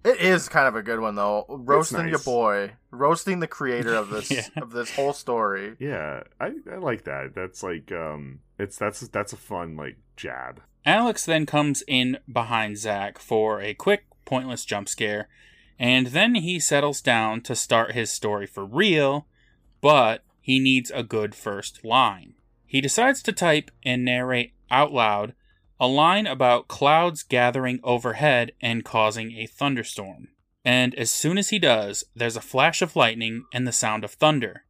[0.06, 1.46] It is kind of a good one though.
[1.50, 4.48] Roasting your boy, roasting the creator of this Yeah.
[4.62, 5.76] of this whole story.
[5.80, 10.62] yeah I, I like that that's like um it's that's that's a fun like jab
[10.86, 15.30] Alex then comes in behind Zack for a quick, pointless jump scare,
[15.80, 19.26] and then he settles down to start his story for real,
[19.80, 22.34] but he needs a good first line.
[22.66, 25.36] He decides to type and narrate out loud
[25.84, 30.30] a line about clouds gathering overhead and causing a thunderstorm.
[30.64, 34.12] And as soon as he does, there's a flash of lightning and the sound of
[34.12, 34.64] thunder.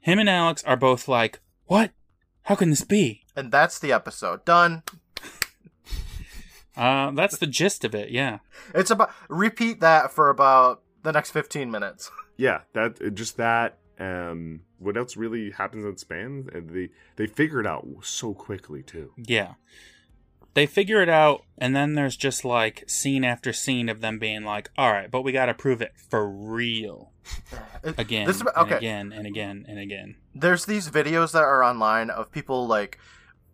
[0.00, 1.92] Him and Alex are both like, What?
[2.42, 3.22] How can this be?
[3.34, 4.44] And that's the episode.
[4.44, 4.82] Done.
[6.76, 8.40] Uh, that's the gist of it, yeah.
[8.74, 12.10] It's about repeat that for about the next 15 minutes.
[12.36, 17.60] yeah that just that um what else really happens in span and they they figure
[17.60, 19.54] it out so quickly too Yeah.
[20.54, 24.44] They figure it out, and then there's just like scene after scene of them being
[24.44, 27.12] like, all right, but we got to prove it for real.
[27.84, 28.76] Uh, again, This is, and okay.
[28.76, 30.16] again, and again, and again.
[30.34, 32.98] There's these videos that are online of people like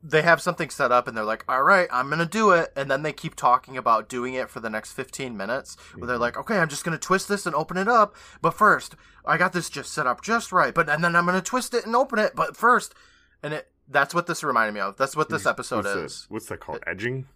[0.03, 2.73] they have something set up and they're like, "All right, I'm going to do it."
[2.75, 5.77] And then they keep talking about doing it for the next 15 minutes.
[5.95, 6.23] Where they're mm-hmm.
[6.23, 9.37] like, "Okay, I'm just going to twist this and open it up, but first, I
[9.37, 11.87] got this just set up just right, but and then I'm going to twist it
[11.87, 12.95] and open it, but first
[13.43, 14.97] And it that's what this reminded me of.
[14.97, 16.23] That's what this episode what's is.
[16.23, 17.27] That, what's that called edging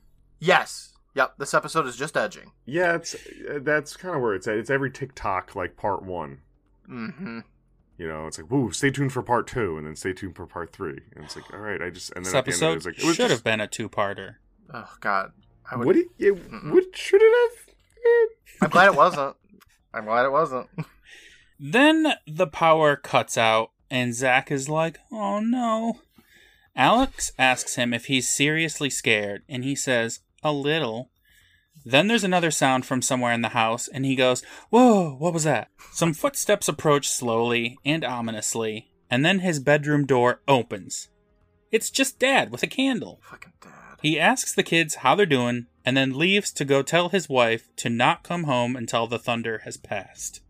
[0.40, 0.92] Yes.
[1.14, 2.50] Yep, this episode is just edging.
[2.66, 6.38] yeah it's uh, that's kind of where it's at it's every tiktok like part one
[6.90, 7.44] Mhm.
[7.96, 10.44] you know it's like woo stay tuned for part two and then stay tuned for
[10.46, 12.62] part three and it's like all right i just and then This at the end
[12.62, 14.36] it, episode like it was should have been a two-parter.
[14.72, 15.32] Oh god.
[15.70, 18.60] I would, would it yeah, would should it have.
[18.62, 19.36] I'm glad it wasn't.
[19.94, 20.68] I'm glad it wasn't.
[21.58, 26.00] Then the power cuts out, and Zach is like, oh no.
[26.76, 31.10] Alex asks him if he's seriously scared, and he says, a little.
[31.84, 35.44] Then there's another sound from somewhere in the house, and he goes, Whoa, what was
[35.44, 35.68] that?
[35.92, 41.08] Some footsteps approach slowly and ominously, and then his bedroom door opens.
[41.70, 43.20] It's just Dad with a candle.
[43.22, 43.70] Fucking dad.
[44.00, 47.68] He asks the kids how they're doing, and then leaves to go tell his wife
[47.76, 50.40] to not come home until the thunder has passed.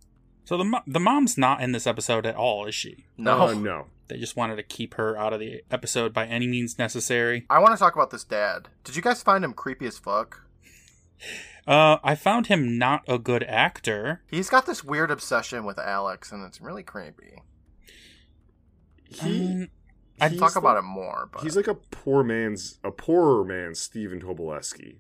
[0.45, 3.07] So the the mom's not in this episode at all, is she?
[3.17, 3.41] No.
[3.41, 6.79] Uh, no They just wanted to keep her out of the episode by any means
[6.79, 7.47] necessary.
[7.49, 8.69] I want to talk about this dad.
[8.85, 10.43] Did you guys find him creepy as fuck?
[11.67, 14.23] Uh, I found him not a good actor.
[14.27, 17.43] He's got this weird obsession with Alex, and it's really creepy.
[19.09, 19.69] he Um,
[20.21, 23.81] I'd he's talk about it more, but He's like a poor man's a poorer man's
[23.81, 24.99] Stephen Tobolowsky.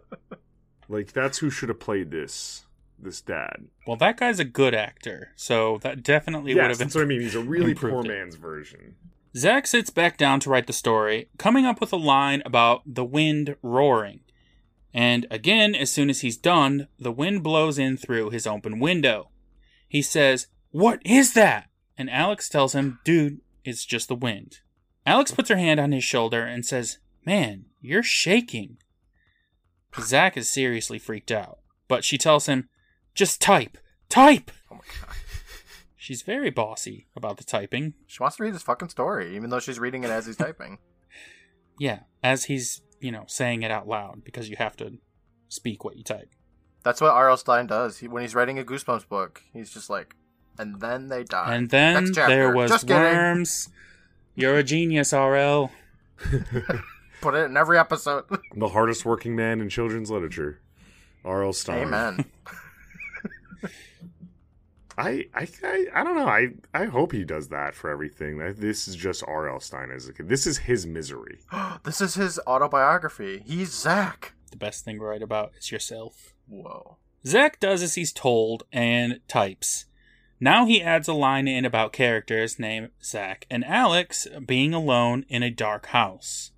[0.88, 2.64] like that's who should have played this
[3.00, 3.68] this dad.
[3.86, 7.06] well, that guy's a good actor, so that definitely would yes, have that's what I
[7.06, 7.20] mean.
[7.20, 8.08] He's a really poor it.
[8.08, 8.96] man's version.
[9.36, 13.04] Zack sits back down to write the story, coming up with a line about the
[13.04, 14.20] wind roaring.
[14.92, 19.30] And again, as soon as he's done, the wind blows in through his open window.
[19.86, 21.68] He says, What is that?
[21.96, 24.60] And Alex tells him, Dude, it's just the wind.
[25.04, 28.78] Alex puts her hand on his shoulder and says, Man, you're shaking.
[30.00, 32.68] Zack is seriously freaked out, but she tells him,
[33.18, 33.76] Just type,
[34.08, 34.52] type!
[34.70, 35.16] oh my god,
[35.96, 37.94] She's very bossy about the typing.
[38.06, 40.78] She wants to read his fucking story, even though she's reading it as he's typing.
[41.80, 44.98] Yeah, as he's, you know, saying it out loud because you have to
[45.48, 46.28] speak what you type.
[46.84, 47.36] That's what R.L.
[47.36, 47.98] Stine does.
[47.98, 50.14] He, when he's writing a Goosebumps book, he's just like,
[50.58, 51.54] and then they die.
[51.54, 53.00] And then there was Just kidding.
[53.02, 53.68] worms.
[54.34, 55.70] You're a genius, RL.
[57.20, 58.24] Put it in every episode.
[58.56, 60.60] the hardest working man in children's literature,
[61.24, 61.52] R.L.
[61.52, 61.78] Stine.
[61.86, 62.24] Amen.
[64.98, 66.26] I, I, I, I don't know.
[66.26, 68.38] I, I hope he does that for everything.
[68.38, 69.60] This is just R.L.
[69.60, 70.28] Stine as a kid.
[70.28, 71.38] This is his misery.
[71.84, 73.42] this is his autobiography.
[73.46, 74.34] He's Zach.
[74.50, 76.34] The best thing to write about is yourself.
[76.48, 76.96] Whoa.
[77.24, 79.84] Zack does as he's told and types.
[80.40, 85.42] Now he adds a line in about characters named Zack and Alex being alone in
[85.42, 86.52] a dark house.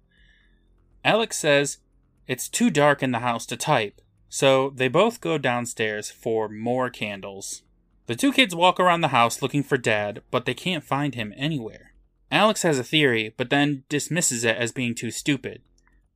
[1.05, 1.79] Alex says
[2.27, 6.89] it's too dark in the house to type, so they both go downstairs for more
[6.89, 7.63] candles.
[8.07, 11.35] The two kids walk around the house looking for Dad, but they can't find him
[11.37, 11.93] anywhere.
[12.31, 15.63] Alex has a theory, but then dismisses it as being too stupid.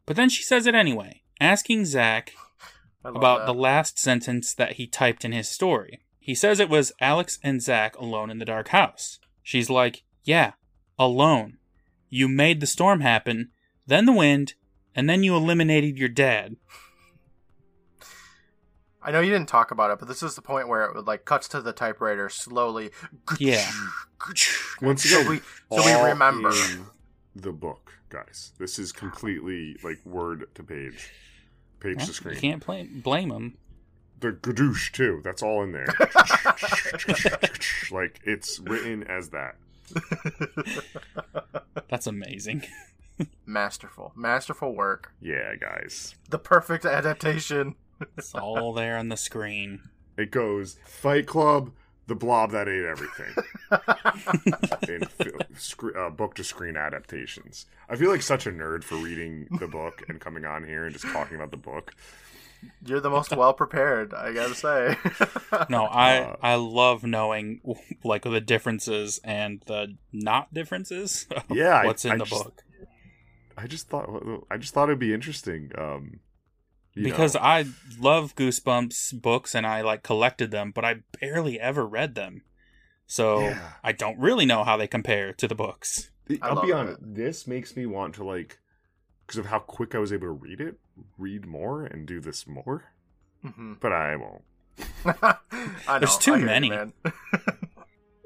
[0.07, 2.35] But then she says it anyway, asking Zach
[3.05, 3.46] about that.
[3.46, 6.00] the last sentence that he typed in his story.
[6.20, 9.18] He says it was Alex and Zach alone in the dark house.
[9.42, 10.53] She's like, Yeah,
[10.98, 11.59] alone.
[12.09, 13.50] You made the storm happen,
[13.87, 14.55] then the wind,
[14.94, 16.57] and then you eliminated your dad.
[19.07, 21.07] I know you didn't talk about it, but this is the point where it would
[21.07, 22.90] like cuts to the typewriter slowly.
[23.38, 23.71] Yeah.
[24.81, 25.40] Once So again, we
[25.77, 26.49] so we remember.
[26.51, 26.87] in
[27.37, 28.53] the book, guys.
[28.59, 31.11] This is completely like word to page,
[31.81, 32.35] page Well, to screen.
[32.37, 33.59] you can't play, blame them.
[34.21, 35.21] The gadoosh too.
[35.23, 35.87] That's all in there.
[37.90, 39.57] like it's written as that.
[41.90, 42.62] That's amazing.
[43.47, 45.12] Masterful, masterful work.
[45.21, 46.17] Yeah, guys.
[46.31, 47.77] The perfect adaptation.
[48.17, 49.81] It's all there on the screen.
[50.17, 51.73] It goes Fight Club,
[52.07, 53.35] the blob that ate everything.
[54.89, 57.67] in fil- scre- uh, book to screen adaptations.
[57.89, 60.93] I feel like such a nerd for reading the book and coming on here and
[60.93, 61.93] just talking about the book.
[62.87, 64.97] You're the most well prepared, I gotta say.
[65.69, 67.61] No, I Uh, I love knowing
[68.05, 71.27] like the differences and the not differences.
[71.31, 72.63] of Yeah, I- what's in I the just- book.
[73.57, 74.09] I just thought
[74.51, 75.71] I just thought it'd be interesting.
[75.79, 76.21] Um,
[76.95, 77.41] you because know.
[77.43, 77.67] I
[77.99, 82.43] love Goosebumps books and I like collected them, but I barely ever read them.
[83.07, 83.73] So Yeah.
[83.83, 86.11] I don't really know how they compare to the books.
[86.31, 86.75] I I'll be it.
[86.75, 86.99] honest.
[87.03, 88.59] This makes me want to like,
[89.27, 90.79] because of how quick I was able to read it,
[91.19, 92.85] read more and do this more.
[93.45, 93.79] Mhm.
[93.81, 94.43] But I won't.
[95.87, 96.71] I There's too I hear you, many.
[96.71, 96.93] man.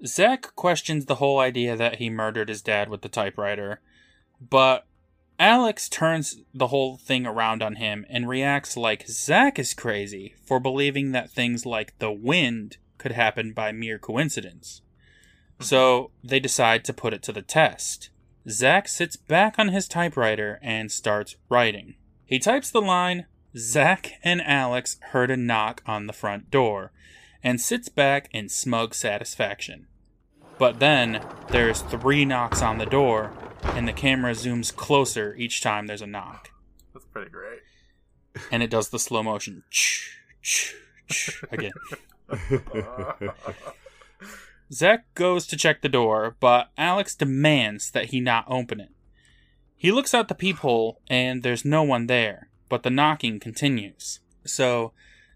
[0.06, 3.80] Zack questions the whole idea that he murdered his dad with the typewriter,
[4.40, 4.86] but
[5.38, 10.58] Alex turns the whole thing around on him and reacts like Zack is crazy for
[10.58, 14.82] believing that things like the wind could happen by mere coincidence.
[15.58, 15.64] Hmm.
[15.64, 18.10] So they decide to put it to the test.
[18.48, 21.94] Zack sits back on his typewriter and starts writing.
[22.24, 26.92] He types the line, Zack and Alex heard a knock on the front door,
[27.42, 29.86] and sits back in smug satisfaction.
[30.58, 35.86] But then there's three knocks on the door, and the camera zooms closer each time
[35.86, 36.50] there's a knock.
[36.92, 37.60] That's pretty great.
[38.50, 39.64] And it does the slow motion
[41.50, 41.72] again.
[44.72, 48.90] Zack goes to check the door, but Alex demands that he not open it.
[49.76, 54.20] He looks out the peephole, and there's no one there, but the knocking continues.
[54.44, 54.92] So,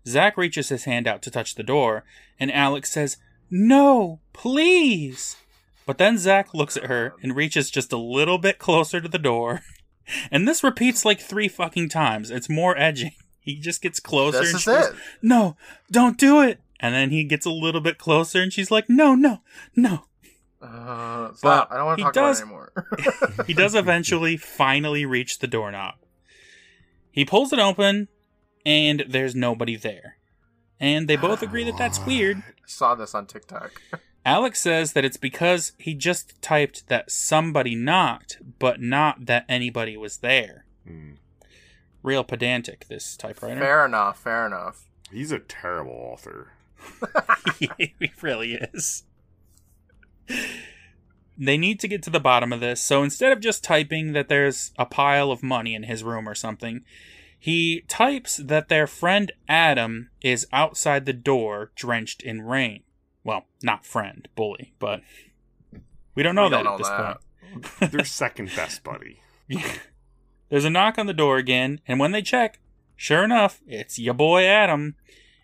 [0.06, 2.04] Zack reaches his hand out to touch the door,
[2.38, 3.16] and Alex says,
[3.54, 5.36] No, please!
[5.84, 9.18] But then Zack looks at her and reaches just a little bit closer to the
[9.18, 9.60] door.
[10.32, 12.28] And this repeats like three fucking times.
[12.32, 13.12] It's more edging.
[13.40, 14.94] He just gets closer This and is goes, it.
[15.22, 15.56] no,
[15.92, 16.60] don't do it.
[16.80, 19.42] And then he gets a little bit closer and she's like, no, no,
[19.76, 20.04] no.
[20.60, 21.68] Uh, stop.
[21.70, 23.44] I don't want to talk does- about it anymore.
[23.46, 25.94] He does eventually finally reach the doorknob.
[27.12, 28.08] He pulls it open
[28.66, 30.16] and there's nobody there.
[30.82, 32.38] And they both agree that that's weird.
[32.48, 33.80] I Saw this on TikTok.
[34.26, 39.96] Alex says that it's because he just typed that somebody knocked, but not that anybody
[39.96, 40.64] was there.
[40.86, 41.12] Hmm.
[42.02, 43.60] Real pedantic, this typewriter.
[43.60, 44.18] Fair enough.
[44.18, 44.88] Fair enough.
[45.10, 46.52] He's a terrible author.
[47.58, 49.04] he really is.
[51.38, 54.28] They need to get to the bottom of this, so instead of just typing that
[54.28, 56.84] there's a pile of money in his room or something,
[57.42, 62.84] he types that their friend Adam is outside the door drenched in rain.
[63.24, 65.00] Well, not friend, bully, but
[66.14, 67.18] we don't know We that don't at this that.
[67.80, 67.90] point.
[67.90, 69.18] Their second best buddy.
[70.50, 72.60] There's a knock on the door again, and when they check,
[72.94, 74.94] sure enough, it's your boy Adam.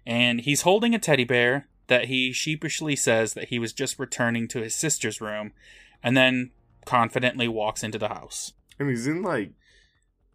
[0.07, 4.47] And he's holding a teddy bear, that he sheepishly says that he was just returning
[4.49, 5.51] to his sister's room
[6.01, 6.53] and then
[6.85, 8.53] confidently walks into the house.
[8.79, 9.51] And he's in like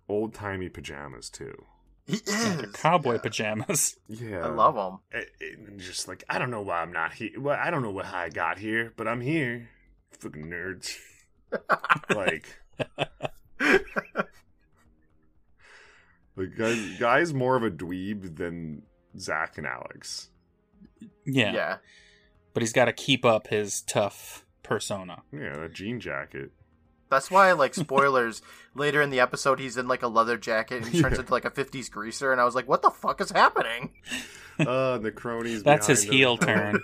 [0.09, 1.65] old timey pajamas too.
[2.05, 3.21] He They're is cowboy Yeah.
[3.21, 3.97] pajamas.
[4.09, 4.99] Yeah, I love them.
[5.11, 7.31] it, it- just like I don't know why I'm not here.
[7.39, 9.69] Well, I don't know how I got here, but I'm here.
[10.19, 10.95] Fucking nerds.
[12.15, 12.59] like,
[16.35, 18.83] like guys, guy's more of a dweeb than
[19.17, 20.29] Zach and Alex.
[21.25, 21.53] Yeah.
[21.53, 21.77] yeah.
[22.53, 25.23] But he's got to keep up his tough persona.
[25.31, 26.51] Yeah, that jean jacket.
[27.13, 28.41] That's why, like, spoilers.
[28.75, 31.19] later in the episode, he's in like a leather jacket and he turns Yeah.
[31.21, 33.91] into like a '50s greaser, and I was like, "What the fuck is happening?"
[34.59, 35.63] Uh, the cronies.
[35.63, 36.11] That's his him.
[36.13, 36.79] heel turn.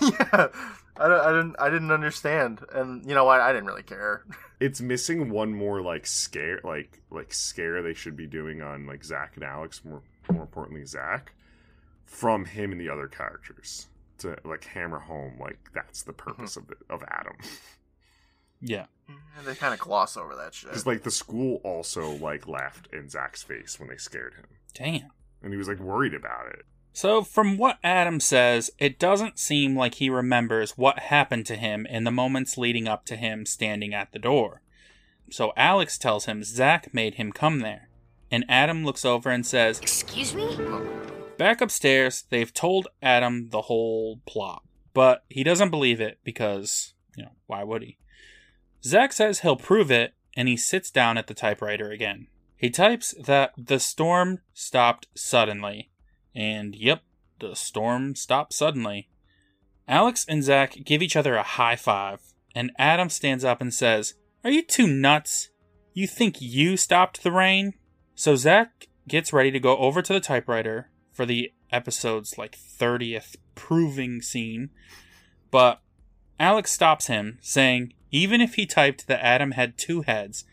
[0.00, 0.48] yeah,
[0.96, 3.40] I, don't, I didn't, I didn't understand, and you know what?
[3.42, 4.24] I didn't really care.
[4.60, 9.04] it's missing one more like scare, like like scare they should be doing on like
[9.04, 9.84] Zach and Alex.
[9.84, 10.00] More
[10.32, 11.32] more importantly, Zach
[12.06, 16.66] from him and the other characters to like hammer home like that's the purpose of
[16.68, 17.36] the, of Adam.
[18.64, 18.86] Yeah.
[19.36, 20.70] And they kind of gloss over that shit.
[20.70, 25.10] Because like the school also like laughed in Zach's face when they scared him, Damn.
[25.42, 26.64] and he was like worried about it.
[26.96, 31.86] So, from what Adam says, it doesn't seem like he remembers what happened to him
[31.86, 34.62] in the moments leading up to him standing at the door.
[35.28, 37.88] So, Alex tells him Zach made him come there.
[38.30, 40.56] And Adam looks over and says, Excuse me?
[41.36, 44.62] Back upstairs, they've told Adam the whole plot.
[44.92, 47.98] But he doesn't believe it because, you know, why would he?
[48.84, 52.26] Zach says he'll prove it, and he sits down at the typewriter again.
[52.56, 55.90] He types that the storm stopped suddenly.
[56.34, 57.02] And yep,
[57.40, 59.08] the storm stopped suddenly.
[59.86, 62.20] Alex and Zach give each other a high five,
[62.54, 65.50] and Adam stands up and says, Are you two nuts?
[65.92, 67.74] You think you stopped the rain?
[68.14, 73.36] So Zach gets ready to go over to the typewriter for the episode's like 30th
[73.54, 74.70] proving scene,
[75.50, 75.80] but
[76.40, 80.44] Alex stops him, saying even if he typed that Adam had two heads,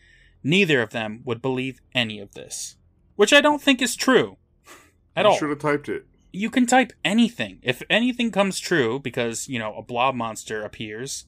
[0.42, 2.74] neither of them would believe any of this.
[3.14, 4.36] Which I don't think is true.
[5.16, 6.04] At all Should have typed it.
[6.32, 7.60] you can type anything.
[7.62, 11.26] If anything comes true because, you know, a blob monster appears,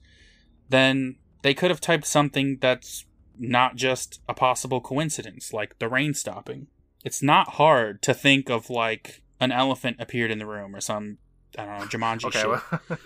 [0.68, 3.05] then they could have typed something that's
[3.39, 6.66] not just a possible coincidence, like the rain stopping.
[7.05, 11.18] It's not hard to think of like an elephant appeared in the room or some
[11.57, 12.49] I don't know, Jumanji okay, shit.
[12.49, 12.80] well,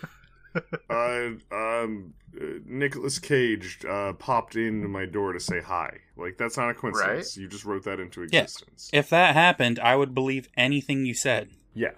[0.91, 5.99] uh, um, uh, Nicolas Cage uh, popped into my door to say hi.
[6.17, 7.37] Like that's not a coincidence.
[7.37, 8.43] You just wrote that into Yeah.
[8.43, 8.91] existence.
[8.93, 11.51] If that happened, I would believe anything you said.
[11.75, 11.93] Yeah,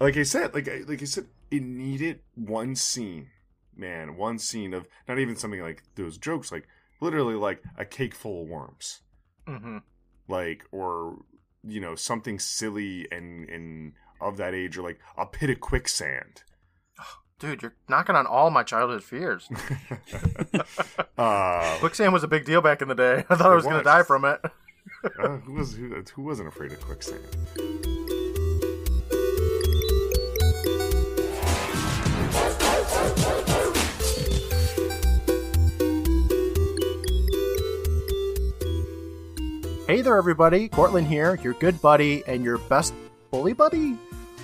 [0.00, 3.28] like I said, like I, like I said, it needed one scene,
[3.76, 6.66] man, one scene of not even something like those jokes, like
[7.00, 9.02] literally like a cake full of worms,
[9.46, 9.82] mhm.
[10.28, 11.18] like or
[11.62, 16.42] you know something silly and and of that age, or like a pit of quicksand.
[17.38, 19.48] Dude, you're knocking on all my childhood fears.
[21.18, 23.24] uh, Quicksand was a big deal back in the day.
[23.30, 24.40] I thought I It was going to die from it.
[25.18, 27.22] uh, who was who, who wasn't afraid of quicksand?
[39.86, 40.68] Hey there, everybody.
[40.68, 42.92] Courtland here, your good buddy and your best
[43.30, 43.96] bully buddy.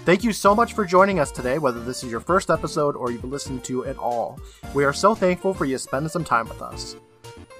[0.04, 3.12] Thank you so much for joining us today, whether this is your first episode or
[3.12, 4.40] you've listened to it all.
[4.74, 6.96] We are so thankful for you spending some time with us.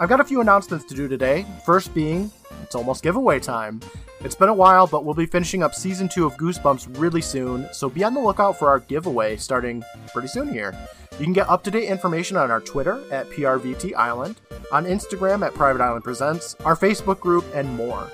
[0.01, 1.47] I've got a few announcements to do today.
[1.65, 2.33] First being,
[2.65, 3.81] it's almost giveaway time.
[4.25, 7.69] It's been a while, but we'll be finishing up season two of Goosebumps really soon,
[7.73, 10.75] so be on the lookout for our giveaway starting pretty soon here.
[11.13, 14.41] You can get up to date information on our Twitter at PRVT Island,
[14.73, 18.11] on Instagram at Private Island Presents, our Facebook group, and more.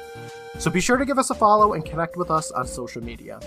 [0.59, 3.39] So be sure to give us a follow and connect with us on social media.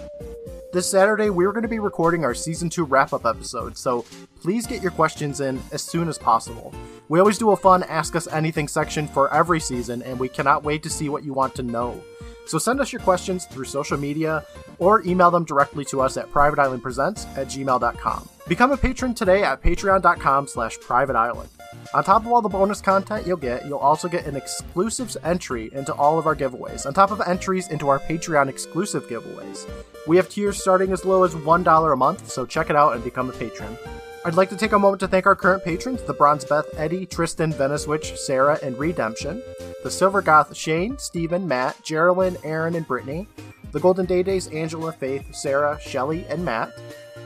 [0.71, 4.05] This Saturday, we're going to be recording our season 2 wrap up episode, so
[4.41, 6.73] please get your questions in as soon as possible.
[7.09, 10.63] We always do a fun Ask Us Anything section for every season, and we cannot
[10.63, 12.01] wait to see what you want to know.
[12.45, 14.45] So send us your questions through social media
[14.79, 18.29] or email them directly to us at privateislandpresents at gmail.com.
[18.47, 21.49] Become a patron today at patreon.com slash privateisland.
[21.93, 25.69] On top of all the bonus content you'll get, you'll also get an exclusive entry
[25.73, 29.69] into all of our giveaways, on top of entries into our Patreon exclusive giveaways.
[30.07, 33.03] We have tiers starting as low as $1 a month, so check it out and
[33.03, 33.77] become a patron.
[34.23, 37.07] I'd like to take a moment to thank our current patrons, the Bronze Beth, Eddie,
[37.07, 39.41] Tristan, Veniswitch, Sarah, and Redemption,
[39.83, 43.27] the Silver Goth, Shane, Stephen, Matt, Geraldine, Aaron, and Brittany,
[43.71, 46.71] the Golden Day Days, Angela, Faith, Sarah, Shelley, and Matt,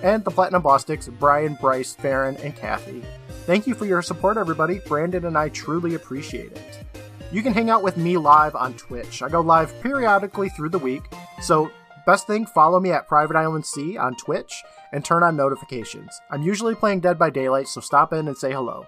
[0.03, 3.03] and the Platinum Bostics, Brian, Bryce, Farron, and Kathy.
[3.45, 4.79] Thank you for your support, everybody.
[4.87, 6.79] Brandon and I truly appreciate it.
[7.31, 9.21] You can hang out with me live on Twitch.
[9.21, 11.03] I go live periodically through the week,
[11.41, 11.69] so
[12.05, 16.19] best thing, follow me at Private Island C on Twitch, and turn on notifications.
[16.29, 18.87] I'm usually playing Dead by Daylight, so stop in and say hello.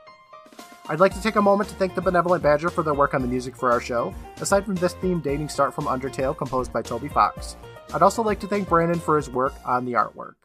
[0.90, 3.22] I'd like to take a moment to thank the Benevolent Badger for their work on
[3.22, 6.82] the music for our show, aside from this theme dating start from Undertale composed by
[6.82, 7.58] Toby Fox.
[7.94, 10.36] I'd also like to thank Brandon for his work on the artwork.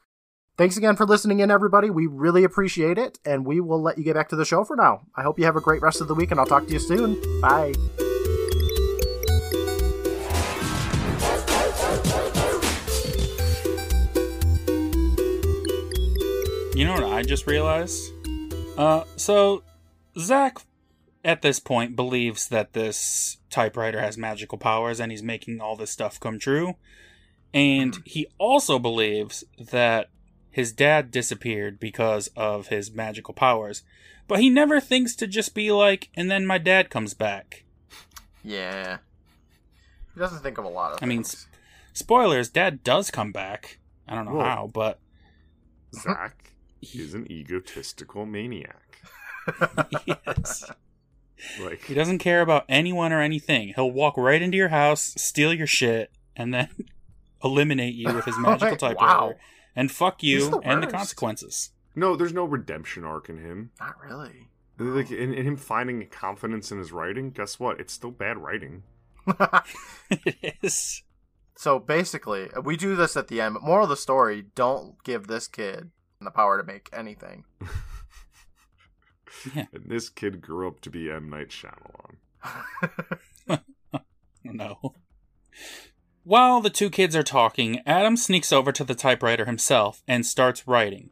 [0.62, 1.90] Thanks again for listening in, everybody.
[1.90, 4.76] We really appreciate it, and we will let you get back to the show for
[4.76, 5.00] now.
[5.12, 6.78] I hope you have a great rest of the week, and I'll talk to you
[6.78, 7.20] soon.
[7.40, 7.72] Bye.
[16.76, 18.00] You know what I just realized?
[18.78, 19.64] Uh, so
[20.16, 20.58] Zach,
[21.24, 25.90] at this point, believes that this typewriter has magical powers and he's making all this
[25.90, 26.76] stuff come true.
[27.52, 30.08] And he also believes that
[30.52, 33.82] his dad disappeared because of his magical powers.
[34.28, 37.64] But he never thinks to just be like, and then my dad comes back.
[38.44, 38.98] Yeah.
[40.14, 41.06] He doesn't think of a lot of things.
[41.06, 41.46] I mean, things.
[41.94, 43.78] Spoilers, dad does come back.
[44.06, 44.44] I don't know Whoa.
[44.44, 45.00] how, but
[45.94, 46.52] Zach
[46.94, 49.00] is an egotistical maniac.
[50.06, 50.64] he is.
[51.60, 53.72] Like He doesn't care about anyone or anything.
[53.74, 56.68] He'll walk right into your house, steal your shit, and then
[57.44, 58.76] eliminate you with his magical Wow.
[58.76, 59.38] typewriter.
[59.74, 61.70] And fuck you the and the consequences.
[61.94, 63.70] no, there's no redemption arc in him.
[63.80, 64.48] Not really.
[64.78, 67.80] Like in, in him finding confidence in his writing, guess what?
[67.80, 68.82] It's still bad writing.
[70.10, 71.02] it is.
[71.56, 73.54] so basically, we do this at the end.
[73.54, 77.44] But moral of the story: don't give this kid the power to make anything.
[79.54, 79.66] yeah.
[79.72, 82.16] And this kid grew up to be M Night Shyamalan.
[84.44, 84.94] No.
[86.24, 90.68] While the two kids are talking, Adam sneaks over to the typewriter himself and starts
[90.68, 91.10] writing.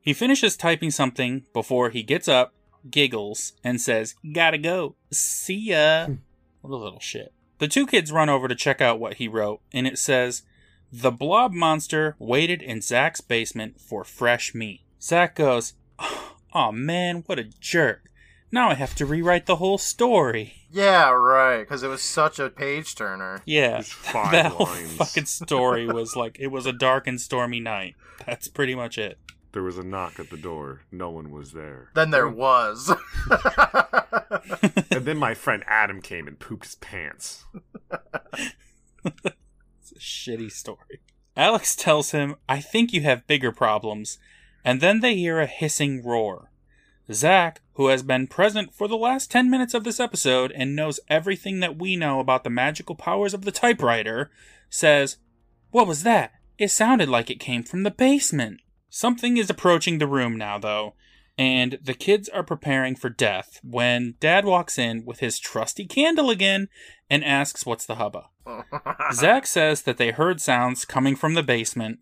[0.00, 2.54] He finishes typing something before he gets up,
[2.88, 4.94] giggles, and says, Gotta go.
[5.10, 6.06] See ya.
[6.06, 6.14] Hmm.
[6.60, 7.32] what a little shit.
[7.58, 10.42] The two kids run over to check out what he wrote, and it says,
[10.92, 14.82] The blob monster waited in Zach's basement for fresh meat.
[15.00, 15.74] Zach goes,
[16.54, 18.10] Oh man, what a jerk.
[18.54, 20.68] Now I have to rewrite the whole story.
[20.70, 21.58] yeah, right.
[21.58, 23.42] Because it was such a page turner.
[23.44, 24.92] Yeah, five that whole lines.
[24.94, 27.96] fucking story was like it was a dark and stormy night.
[28.24, 29.18] That's pretty much it.
[29.50, 30.82] There was a knock at the door.
[30.92, 31.90] No one was there.
[31.96, 32.92] Then there was.
[34.90, 37.44] And then my friend Adam came and pooped his pants.
[39.04, 41.00] It's a shitty story.
[41.36, 44.18] Alex tells him, "I think you have bigger problems,"
[44.64, 46.52] and then they hear a hissing roar.
[47.12, 51.00] Zach, who has been present for the last 10 minutes of this episode and knows
[51.08, 54.30] everything that we know about the magical powers of the typewriter,
[54.70, 55.18] says,
[55.70, 56.32] What was that?
[56.58, 58.60] It sounded like it came from the basement.
[58.88, 60.94] Something is approaching the room now, though,
[61.36, 66.30] and the kids are preparing for death when Dad walks in with his trusty candle
[66.30, 66.68] again
[67.10, 68.28] and asks what's the hubba.
[69.12, 71.98] Zach says that they heard sounds coming from the basement,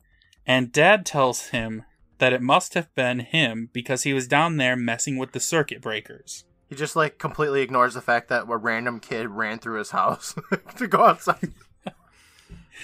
[0.46, 1.84] and Dad tells him
[2.22, 5.82] that it must have been him because he was down there messing with the circuit
[5.82, 6.44] breakers.
[6.68, 10.36] he just like completely ignores the fact that a random kid ran through his house
[10.76, 11.52] to go outside.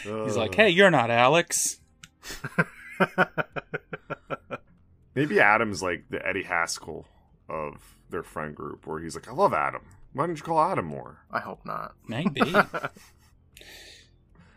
[0.02, 1.78] He's Uh, like, hey, you're not Alex.
[5.14, 7.06] Maybe Adam's like the Eddie Haskell
[7.48, 9.82] of their friend group, where he's like, I love Adam.
[10.12, 11.18] Why don't you call Adam more?
[11.30, 11.94] I hope not.
[12.06, 12.40] Maybe.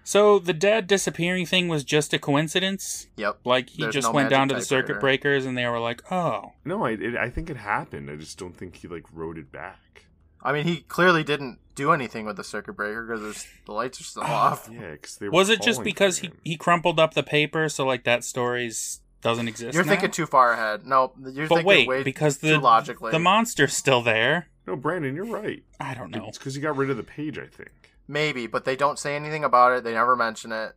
[0.04, 3.08] So the dad disappearing thing was just a coincidence?
[3.18, 3.40] Yep.
[3.46, 5.00] Like he There's just no went down to the circuit typewriter.
[5.00, 6.54] breakers and they were like, oh.
[6.66, 8.10] No, I, it, I think it happened.
[8.10, 10.06] I just don't think he like wrote it back.
[10.44, 14.04] I mean, he clearly didn't do anything with the circuit breaker because the lights are
[14.04, 14.68] still off.
[14.72, 17.86] Yeah, because they were Was it just because he, he crumpled up the paper so
[17.86, 19.76] like that story's doesn't exist?
[19.76, 19.92] You're now?
[19.92, 20.88] thinking too far ahead.
[20.88, 23.12] No, you're But thinking wait, way because too the logically.
[23.12, 24.48] the monster's still there.
[24.66, 25.64] No, Brandon, you're right.
[25.80, 26.26] I don't know.
[26.28, 27.38] It's because he got rid of the page.
[27.38, 27.70] I think.
[28.08, 29.84] Maybe, but they don't say anything about it.
[29.84, 30.74] They never mention it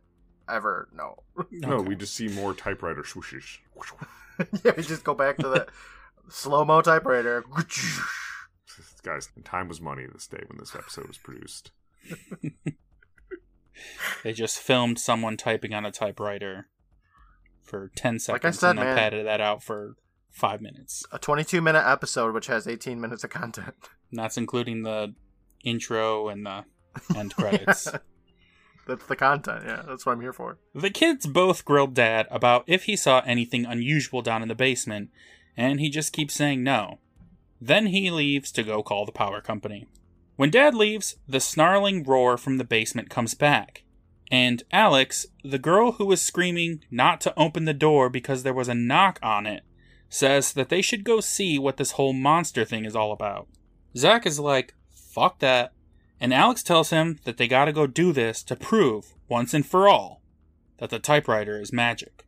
[0.49, 0.87] ever.
[0.93, 1.23] No.
[1.51, 1.87] No, Okay.
[1.89, 3.57] we just see more typewriter swooshes.
[4.63, 5.67] yeah, we just go back to the
[6.29, 7.43] slow mo typewriter.
[9.03, 11.71] Guys, time was money this day when this episode was produced.
[14.23, 16.67] They just filmed someone typing on a typewriter
[17.63, 18.97] for 10 seconds Like I said, and then man.
[18.97, 19.95] padded that out for
[20.31, 21.05] five minutes.
[21.11, 23.75] A 22 minute episode which has 18 minutes of content.
[24.11, 25.13] And that's including the
[25.63, 26.63] intro and the
[27.15, 27.89] end credits.
[28.87, 29.63] That's the content.
[29.65, 30.59] Yeah, that's what I'm here for.
[30.73, 35.09] The kids both grilled Dad about if he saw anything unusual down in the basement,
[35.57, 36.99] and he just keeps saying no.
[37.59, 39.87] Then he leaves to go call the power company.
[40.35, 43.83] When Dad leaves, the snarling roar from the basement comes back.
[44.31, 48.67] And Alex, the girl who was screaming not to open the door because there was
[48.67, 49.63] a knock on it,
[50.09, 53.47] says that they should go see what this whole monster thing is all about.
[53.95, 55.73] Zach is like, fuck that.
[56.19, 59.87] And Alex tells him that they gotta go do this to prove, once and for
[59.87, 60.21] all,
[60.79, 62.25] that the typewriter is magic.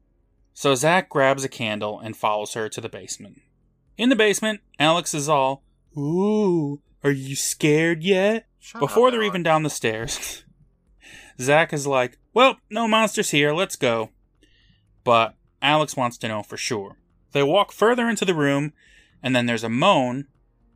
[0.53, 3.41] So Zach grabs a candle and follows her to the basement.
[3.97, 5.63] In the basement, Alex is all,
[5.97, 8.47] Ooh, are you scared yet?
[8.59, 9.33] Shut Before up, they're Alex.
[9.33, 10.43] even down the stairs,
[11.39, 14.09] Zach is like, Well, no monsters here, let's go.
[15.03, 16.97] But Alex wants to know for sure.
[17.31, 18.73] They walk further into the room,
[19.23, 20.27] and then there's a moan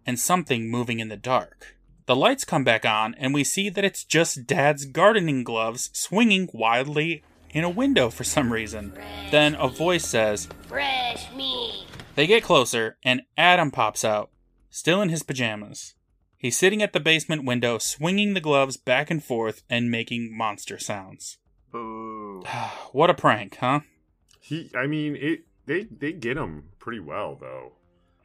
[0.06, 1.76] and something moving in the dark.
[2.12, 6.50] The lights come back on, and we see that it's just Dad's gardening gloves swinging
[6.52, 8.92] wildly in a window for some reason.
[9.30, 11.86] Then a voice says, Fresh meat.
[12.16, 14.30] they get closer, and Adam pops out,
[14.70, 15.96] still in his pajamas.
[16.38, 20.78] He's sitting at the basement window, swinging the gloves back and forth and making monster
[20.78, 21.38] sounds.
[21.72, 22.44] Boo.
[22.92, 23.80] what a prank, huh?
[24.42, 25.46] He, I mean, it.
[25.66, 27.72] They they get him pretty well though,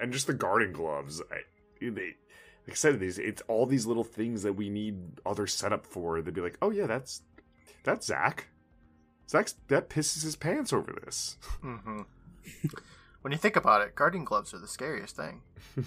[0.01, 1.23] and just the garden gloves.
[1.31, 1.43] I,
[1.81, 2.15] they,
[2.67, 6.21] like I said, these it's all these little things that we need other setup for.
[6.21, 7.23] They'd be like, oh yeah, that's
[7.85, 8.49] that's Zach.
[9.29, 11.37] Zach's that pisses his pants over this.
[11.61, 12.03] hmm
[13.23, 15.43] when you think about it, gardening gloves are the scariest thing.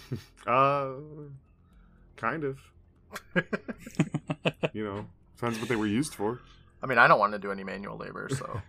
[0.48, 0.94] Uh,
[2.16, 2.60] kind of.
[4.74, 5.06] you know,
[5.36, 6.40] depends what they were used for.
[6.82, 8.62] I mean, I don't want to do any manual labor, so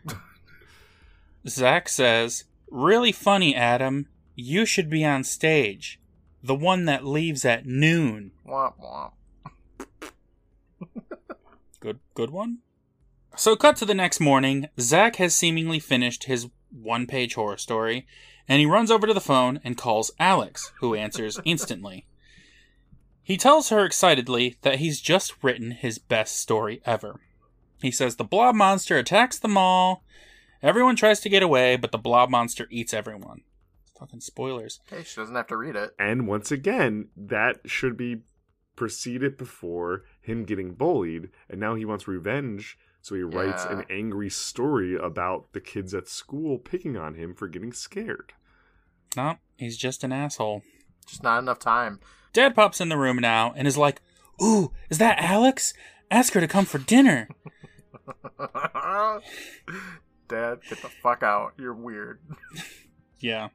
[1.48, 4.08] Zach says, Really funny, Adam.
[4.34, 6.00] You should be on stage.
[6.42, 8.32] The one that leaves at noon.
[8.46, 9.12] womp womp.
[11.80, 12.58] Good good one.
[13.36, 18.06] So cut to the next morning, Zach has seemingly finished his one page horror story,
[18.48, 22.06] and he runs over to the phone and calls Alex, who answers instantly.
[23.22, 27.20] He tells her excitedly that he's just written his best story ever.
[27.80, 30.04] He says the blob monster attacks the mall,
[30.62, 33.42] everyone tries to get away, but the blob monster eats everyone.
[34.00, 34.80] Fucking spoilers.
[34.88, 35.90] Hey, she doesn't have to read it.
[35.98, 38.22] And once again, that should be
[38.74, 42.78] preceded before him getting bullied, and now he wants revenge.
[43.02, 43.78] So he writes Yeah.
[43.80, 48.32] an angry story about the kids at school picking on him for getting scared.
[49.16, 50.62] No, he's just an asshole.
[51.06, 52.00] Just not enough time.
[52.32, 54.00] Dad pops in the room now and is like,
[54.42, 55.74] Ooh, is that Alex?
[56.10, 57.28] Ask her to come for dinner.
[60.28, 61.52] Dad, get the fuck out.
[61.58, 62.20] You're weird.
[63.18, 63.48] Yeah.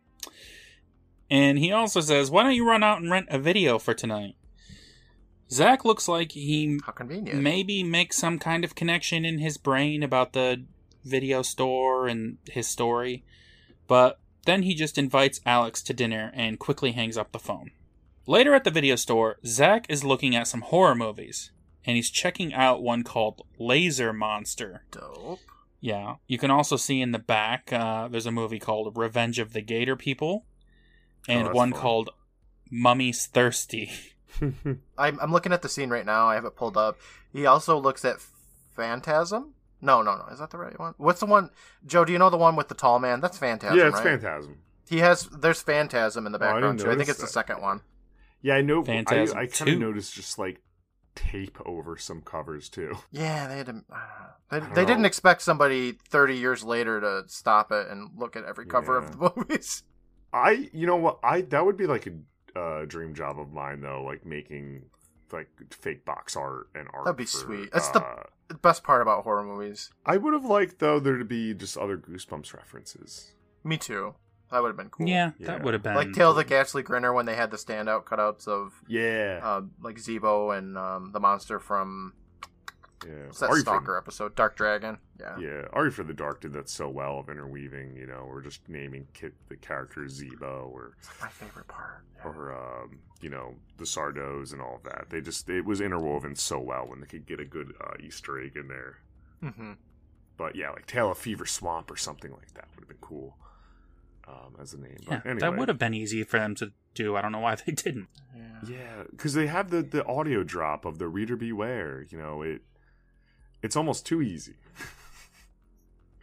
[1.30, 4.36] And he also says, Why don't you run out and rent a video for tonight?
[5.51, 7.41] Zach looks like he How convenient.
[7.41, 10.63] maybe makes some kind of connection in his brain about the
[11.03, 13.23] video store and his story,
[13.88, 17.71] but then he just invites Alex to dinner and quickly hangs up the phone.
[18.28, 21.51] Later at the video store, Zach is looking at some horror movies,
[21.86, 24.84] and he's checking out one called Laser Monster.
[24.89, 25.39] Dope.
[25.86, 26.15] Yeah.
[26.25, 29.61] You can also see in the back, uh, there's a movie called Revenge of the
[29.61, 30.45] Gator People,
[31.27, 31.79] and Oh, that's one fun.
[31.79, 32.09] called
[32.71, 33.91] Mummy's Thirsty.
[34.41, 36.27] I'm, I'm looking at the scene right now.
[36.27, 36.97] I have it pulled up.
[37.31, 38.17] He also looks at
[38.75, 39.53] Phantasm.
[39.79, 40.25] No, no, no.
[40.31, 40.95] Is that the right one?
[40.97, 41.51] What's the one?
[41.86, 43.19] Joe, do you know the one with the tall man?
[43.21, 43.77] That's Phantasm.
[43.77, 44.19] yeah, it's right?
[44.19, 44.57] Phantasm.
[44.89, 45.25] He has.
[45.27, 46.86] There's Phantasm in the Oh, I background too.
[46.86, 47.81] I think notice it's the second one.
[48.41, 48.83] Yeah, I know.
[48.83, 50.61] Phantasm I kind of noticed just like
[51.16, 52.97] tape over some covers too.
[53.11, 53.84] Yeah, they had to.
[53.91, 58.43] Uh, they, they didn't expect somebody 30 years later to stop it and look at
[58.45, 59.84] every cover of the movies.
[60.34, 61.20] I, you know what?
[61.24, 64.84] I that would be like a uh, dream job of mine though, like making
[65.32, 67.05] like fake box art and art.
[67.05, 67.72] That'd be for, sweet.
[67.72, 69.91] That's uh, The best part about horror movies.
[70.05, 73.34] I would have liked though there to be just other Goosebumps references.
[73.63, 74.16] Me too.
[74.56, 75.06] That would have been cool.
[75.06, 75.47] Yeah, Yeah.
[75.47, 75.95] that would have been.
[75.95, 79.62] Like Tale of the Ghastly Grinner when they had the standout cutouts of Yeah, uh,
[79.82, 82.14] like Zeebo and um, the monster from
[83.06, 83.26] yeah.
[83.26, 84.34] what's that Ari Stalker For, episode?
[84.36, 84.97] Dark Dragon.
[85.20, 85.38] Yeah.
[85.38, 87.97] yeah, Ari for the Dark did that so well of interweaving.
[87.97, 92.06] You know, or just naming kit the character Zeebo or It's my favorite part.
[92.16, 92.32] Yeah.
[92.32, 95.08] or um, you know the Sardos and all of that.
[95.10, 98.39] They just it was interwoven so well when they could get a good uh, Easter
[98.41, 98.99] egg in there.
[99.41, 99.74] hmm
[100.38, 103.38] But yeah, like Tale of Fever Swamp or something like that would have been cool
[104.28, 104.97] um, as a name.
[105.01, 107.15] yeah, But anyway, that would have been easy for them to do.
[107.15, 108.07] I don't know why they didn't.
[108.36, 108.41] Yeah.
[108.67, 112.05] Yeah, because they have the the audio drop of the reader beware.
[112.09, 112.61] You know it.
[113.61, 114.55] It's almost too easy.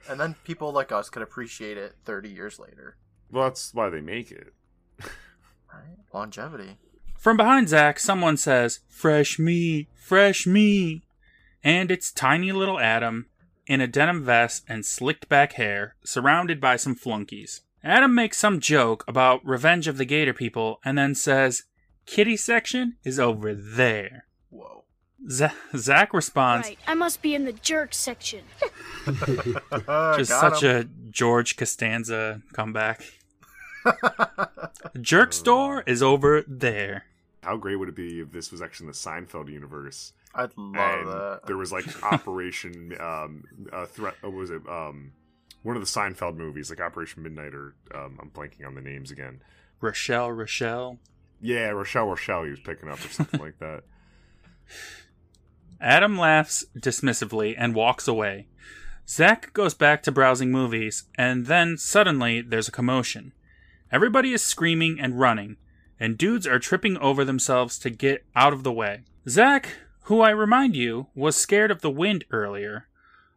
[0.09, 2.97] And then people like us could appreciate it 30 years later.
[3.31, 4.53] Well, that's why they make it.
[5.01, 5.97] Right?
[6.13, 6.77] Longevity.
[7.17, 11.03] From behind Zach, someone says, Fresh me, fresh me.
[11.65, 13.27] And it's tiny little Adam
[13.67, 17.61] in a denim vest and slicked back hair, surrounded by some flunkies.
[17.85, 21.65] Adam makes some joke about Revenge of the Gator People and then says,
[22.07, 24.27] Kitty section is over there.
[24.51, 24.85] Whoa.
[25.29, 28.45] Z- Zach responds, Right, I must be in the jerk section.
[30.17, 33.03] just such a George Costanza comeback.
[35.01, 37.07] Jerk store is over there.
[37.43, 41.01] How great would it be if this was actually in the Seinfeld universe I'd love
[41.01, 41.41] and that.
[41.47, 44.15] there was like Operation um, uh, threat?
[44.21, 44.63] What was it?
[44.69, 45.13] Um,
[45.63, 49.11] one of the Seinfeld movies, like Operation Midnight, or um, I'm blanking on the names
[49.11, 49.41] again.
[49.81, 50.99] Rochelle, Rochelle.
[51.41, 52.45] Yeah, Rochelle, Rochelle.
[52.45, 53.83] He was picking up or something like that.
[55.81, 58.47] Adam laughs dismissively and walks away.
[59.09, 63.33] Zach goes back to browsing movies, and then suddenly there's a commotion.
[63.91, 65.57] Everybody is screaming and running,
[65.99, 69.03] and dudes are tripping over themselves to get out of the way.
[69.29, 69.69] Zach,
[70.05, 72.87] who I remind you was scared of the wind earlier,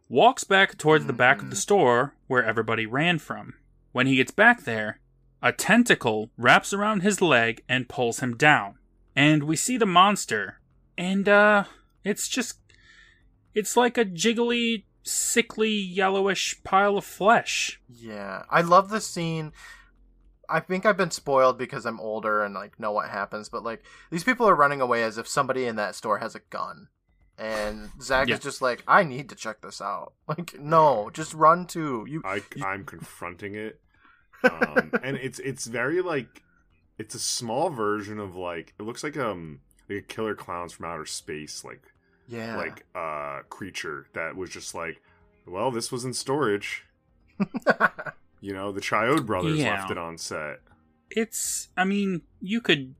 [0.08, 3.54] walks back towards the back of the store where everybody ran from.
[3.92, 5.00] When he gets back there,
[5.42, 8.78] a tentacle wraps around his leg and pulls him down.
[9.14, 10.60] And we see the monster,
[10.98, 11.64] and uh,
[12.04, 12.58] it's just.
[13.54, 17.80] It's like a jiggly, sickly, yellowish pile of flesh.
[17.88, 19.52] Yeah, I love the scene.
[20.48, 23.82] I think I've been spoiled because I'm older and like know what happens, but like
[24.10, 26.88] these people are running away as if somebody in that store has a gun,
[27.38, 28.34] and Zach Yeah.
[28.34, 30.12] is just like, I need to check this out.
[30.28, 33.80] Like, no, just run to You, I, I'm confronting it,
[34.44, 36.42] um, and it's it's very like
[36.98, 40.86] it's a small version of like it looks like um like a killer clowns from
[40.86, 41.82] outer space like
[42.26, 45.00] yeah, like uh creature that was just like
[45.46, 46.84] well this was in storage
[48.40, 49.76] you know the Chiodo brothers Yeah.
[49.76, 50.58] left it on set
[51.10, 51.68] It's.
[51.76, 52.94] I mean, you could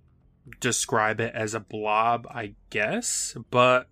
[0.60, 3.88] describe it as a blob, I guess, but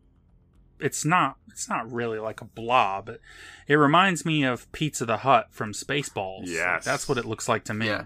[0.84, 1.36] it's not.
[1.50, 3.08] It's not really like a blob.
[3.08, 3.20] It,
[3.68, 6.46] it reminds me of Pizza the Hut from Spaceballs.
[6.48, 7.86] Like, that's what it looks like to me.
[7.86, 8.04] Yeah.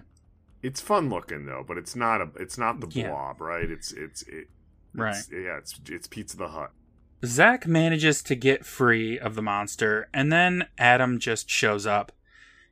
[0.61, 3.09] it's fun looking though but it's not a it's not the Yeah.
[3.09, 4.47] blob right it's it's it
[4.93, 5.15] Right.
[5.15, 6.71] it's, yeah it's it's Pizza the Hut
[7.25, 12.13] Zach manages to get free of the monster, and then Adam just shows up.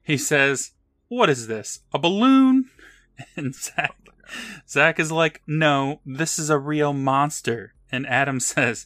[0.01, 0.71] He says,
[1.09, 1.81] What is this?
[1.93, 2.69] A balloon?
[3.35, 3.93] And Zach,
[4.69, 7.73] Zach is like, No, this is a real monster.
[7.91, 8.85] And Adam says,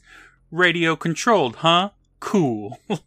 [0.51, 1.91] Radio controlled, huh?
[2.19, 2.79] Cool.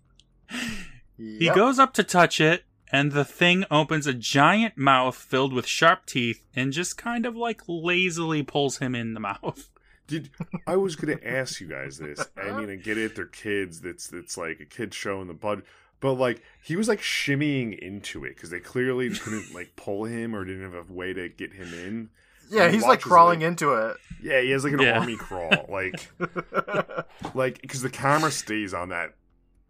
[1.17, 5.67] He goes up to touch it, and the thing opens a giant mouth filled with
[5.67, 9.71] sharp teeth and just kind of like lazily pulls him in the mouth.
[10.07, 10.31] Did
[10.67, 12.29] I was gonna ask you guys this?
[12.37, 13.17] I mean, I get it.
[13.17, 13.81] They're kids.
[13.81, 15.63] That's it's like a kid show in the bud.
[16.01, 20.35] But like he was like shimmying into it because they clearly couldn't like pull him
[20.35, 22.11] or didn't have a way to get him in.
[22.55, 23.97] Yeah, he's like crawling like- into it.
[24.23, 24.99] Yeah, he has like an Yeah.
[25.01, 26.11] army crawl, like
[27.35, 29.15] like because the camera stays on that,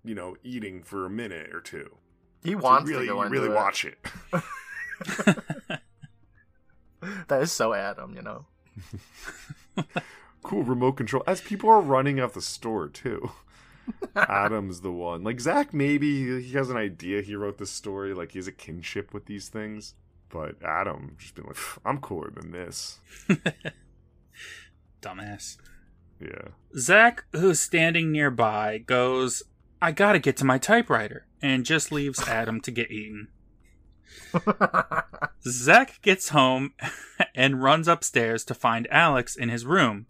[0.05, 1.97] you know, eating for a minute or two.
[2.45, 3.55] he So wants really, to go into really it.
[3.55, 3.99] watch it.
[7.29, 8.47] That is so Adam, you know.
[10.43, 13.31] cool remote control as people are running out the store too.
[14.17, 15.23] Adam's the one.
[15.23, 17.21] Like Zach, maybe he has an idea.
[17.21, 18.15] He wrote this story.
[18.15, 19.95] Like he has a kinship with these things.
[20.31, 23.01] But Adam just been like, I'm cooler than this.
[25.03, 25.59] Dumbass.
[26.21, 26.49] Yeah.
[26.77, 29.43] Zach, who's standing nearby, goes,
[29.81, 33.29] I gotta get to my typewriter, and just leaves Adam to get eaten.
[35.47, 36.73] Zach gets home
[37.35, 40.07] and runs upstairs to find Alex in his room,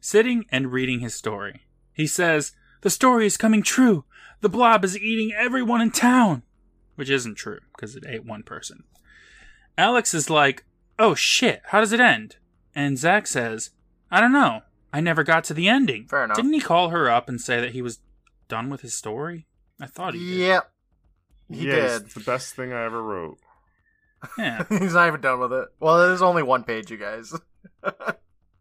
[0.00, 1.62] sitting and reading his story.
[1.92, 4.04] He says, The story is coming true.
[4.40, 6.42] The blob is eating everyone in town.
[6.96, 8.84] Which isn't true, because it ate one person.
[9.78, 10.64] Alex is like,
[10.98, 12.36] Oh shit, how does it end?
[12.74, 13.70] And Zach says,
[14.10, 14.62] I don't know.
[14.92, 16.06] I never got to the ending.
[16.06, 16.36] Fair enough.
[16.36, 17.98] Didn't he call her up and say that he was
[18.48, 19.46] done with his story?
[19.80, 20.38] I thought he did.
[20.38, 20.70] yep,
[21.50, 22.02] he yeah, did.
[22.02, 23.38] It's the best thing I ever wrote.
[24.38, 24.64] Yeah.
[24.68, 25.68] he's not even done with it.
[25.80, 27.34] Well, there's only one page, you guys.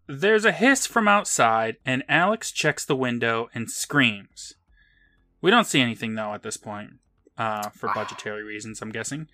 [0.08, 4.54] There's a hiss from outside, and Alex checks the window and screams.
[5.42, 7.00] We don't see anything, though, at this point,
[7.40, 9.28] uh, for budgetary reasons, I'm guessing.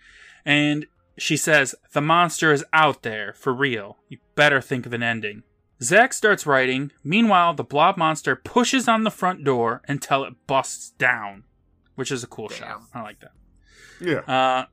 [0.46, 0.86] And
[1.22, 3.98] she says, The monster is out there, for real.
[4.10, 5.44] You better think of an ending.
[5.82, 6.92] Zack starts writing.
[7.04, 11.44] Meanwhile, the blob monster pushes on the front door until it busts down,
[11.94, 12.82] which is a cool shot.
[12.92, 13.34] I like that.
[14.00, 14.22] Yeah.
[14.22, 14.66] Uh,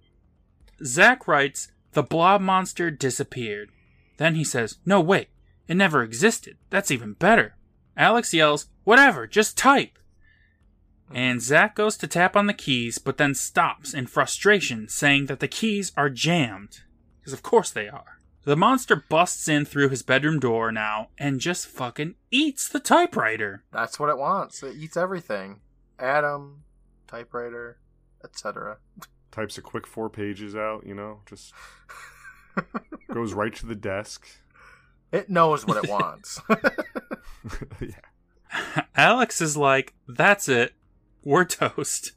[0.82, 3.68] Zach writes, The blob monster disappeared.
[4.16, 5.28] Then he says, No, wait,
[5.66, 6.57] it never existed.
[6.70, 7.57] That's even better.
[7.94, 9.97] Alex yells, Whatever, just type.
[11.13, 15.41] And Zach goes to tap on the keys, but then stops in frustration, saying that
[15.41, 16.81] the keys are jammed.
[17.21, 18.19] Because of course they are.
[18.45, 23.63] The monster busts in through his bedroom door now and just fucking eats the typewriter.
[23.73, 24.63] That's what it wants.
[24.63, 25.61] It eats everything.
[25.99, 26.63] Adam,
[27.07, 27.79] typewriter,
[28.25, 28.79] etc.
[29.31, 31.53] Types a quick four pages out, you know, just
[33.13, 34.27] goes right to the desk.
[35.13, 36.41] It knows what it wants.
[37.81, 38.83] yeah.
[38.97, 40.73] Alex is like, that's it.
[41.25, 42.12] We're toast.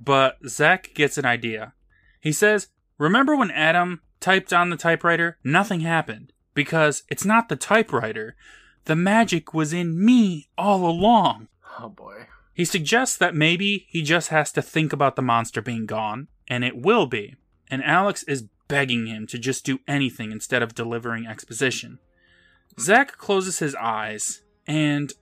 [0.00, 1.74] But Zach gets an idea.
[2.20, 2.68] He says,
[2.98, 5.38] Remember when Adam typed on the typewriter?
[5.42, 6.32] Nothing happened.
[6.54, 8.36] Because it's not the typewriter.
[8.84, 11.48] The magic was in me all along.
[11.78, 12.26] oh boy.
[12.54, 16.64] He suggests that maybe he just has to think about the monster being gone, and
[16.64, 17.36] it will be.
[17.70, 22.00] And Alex is begging him to just do anything instead of delivering exposition.
[22.80, 25.12] Zach closes his eyes, and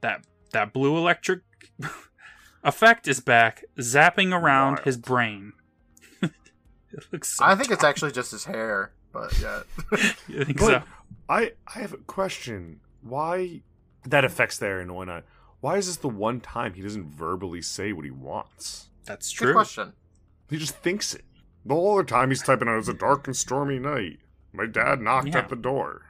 [0.00, 1.40] that that blue electric
[2.64, 4.84] effect is back, zapping around Wild.
[4.84, 5.52] his brain.
[6.22, 6.32] it
[7.12, 9.62] looks so I think it's actually just his hair, but yeah.
[10.28, 10.82] You think But so?
[11.28, 12.80] I I have a question.
[13.02, 13.62] Why
[14.04, 15.24] that affects there and whatnot?
[15.60, 18.88] Why is this the one time he doesn't verbally say what he wants?
[19.04, 19.52] That's Good true.
[19.54, 19.92] question.
[20.50, 21.24] He just thinks it.
[21.64, 24.18] The whole other time he's typing out, it was a dark and stormy night.
[24.52, 25.38] My dad knocked Yeah.
[25.38, 26.02] at the door.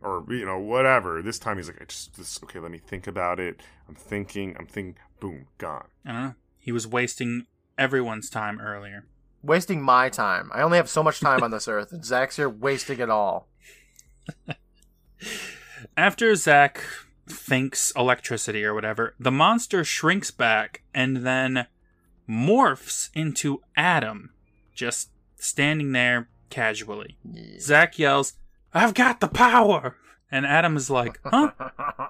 [0.00, 1.22] Or, you know, whatever.
[1.22, 3.60] This time he's like, I just, this, okay, let me think about it.
[3.88, 5.88] I'm thinking, I'm thinking, boom, gone.
[6.06, 6.34] I don't know.
[6.58, 7.46] He was wasting
[7.76, 9.06] everyone's time earlier.
[9.42, 10.50] Wasting my time.
[10.52, 13.48] I only have so much time on this earth, and Zach's here wasting it all.
[15.96, 16.82] After Zach
[17.28, 21.66] thinks electricity or whatever, the monster shrinks back and then
[22.28, 24.30] morphs into Adam,
[24.74, 27.16] just standing there casually.
[27.58, 28.34] Zach yells,
[28.78, 29.96] I've got the power!
[30.30, 31.50] And Adam is like, Huh?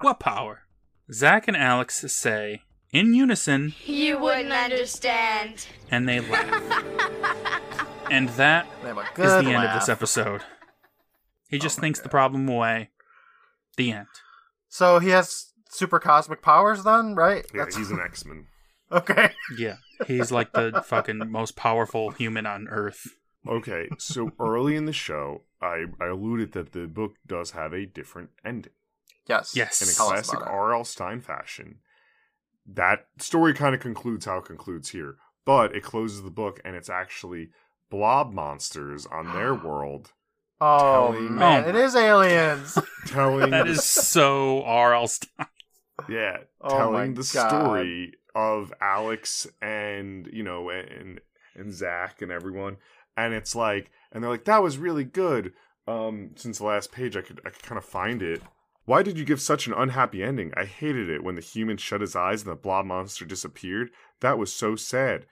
[0.01, 0.63] What power?
[1.11, 2.61] Zach and Alex say,
[2.91, 5.65] in unison, You wouldn't understand.
[5.89, 6.83] and they laugh.
[8.11, 10.41] and that They have is good the end of this episode.
[11.49, 12.89] He just my thinks the problem away.
[13.77, 14.07] The end.
[14.67, 17.45] So he has super cosmic powers then, right?
[17.53, 18.45] Yeah, he's an X Men.
[18.91, 19.31] Okay.
[19.57, 23.07] Yeah, he's like the fucking most powerful human on Earth.
[23.47, 27.85] Okay, so early in the show, I, I alluded that the book does have a
[27.85, 28.71] different ending.
[29.27, 29.55] Yes.
[29.55, 29.81] Yes.
[29.81, 30.39] In a Tell classic.
[30.45, 30.83] R.L.
[30.85, 31.79] Stine fashion,
[32.65, 35.15] that story kind of concludes how it concludes here.
[35.45, 37.49] But it closes the book, and it's actually
[37.89, 40.11] blob monsters on their world
[40.61, 42.77] Oh telling- man, Oh it is aliens.
[43.07, 45.07] telling That the so R.L.
[45.07, 45.47] Stine.
[46.07, 47.49] Yeah, Oh telling the God.
[47.49, 51.19] story of Alex and you know and
[51.55, 52.77] and Zach and everyone,
[53.17, 55.53] and it's like, and they're like, that was really good.
[55.87, 58.41] Um, since the last page, I could I could kind of find it.
[58.85, 60.51] Why did you give such an unhappy ending?
[60.57, 63.91] I hated it when the human shut his eyes and the blob monster disappeared.
[64.21, 65.25] That was so sad.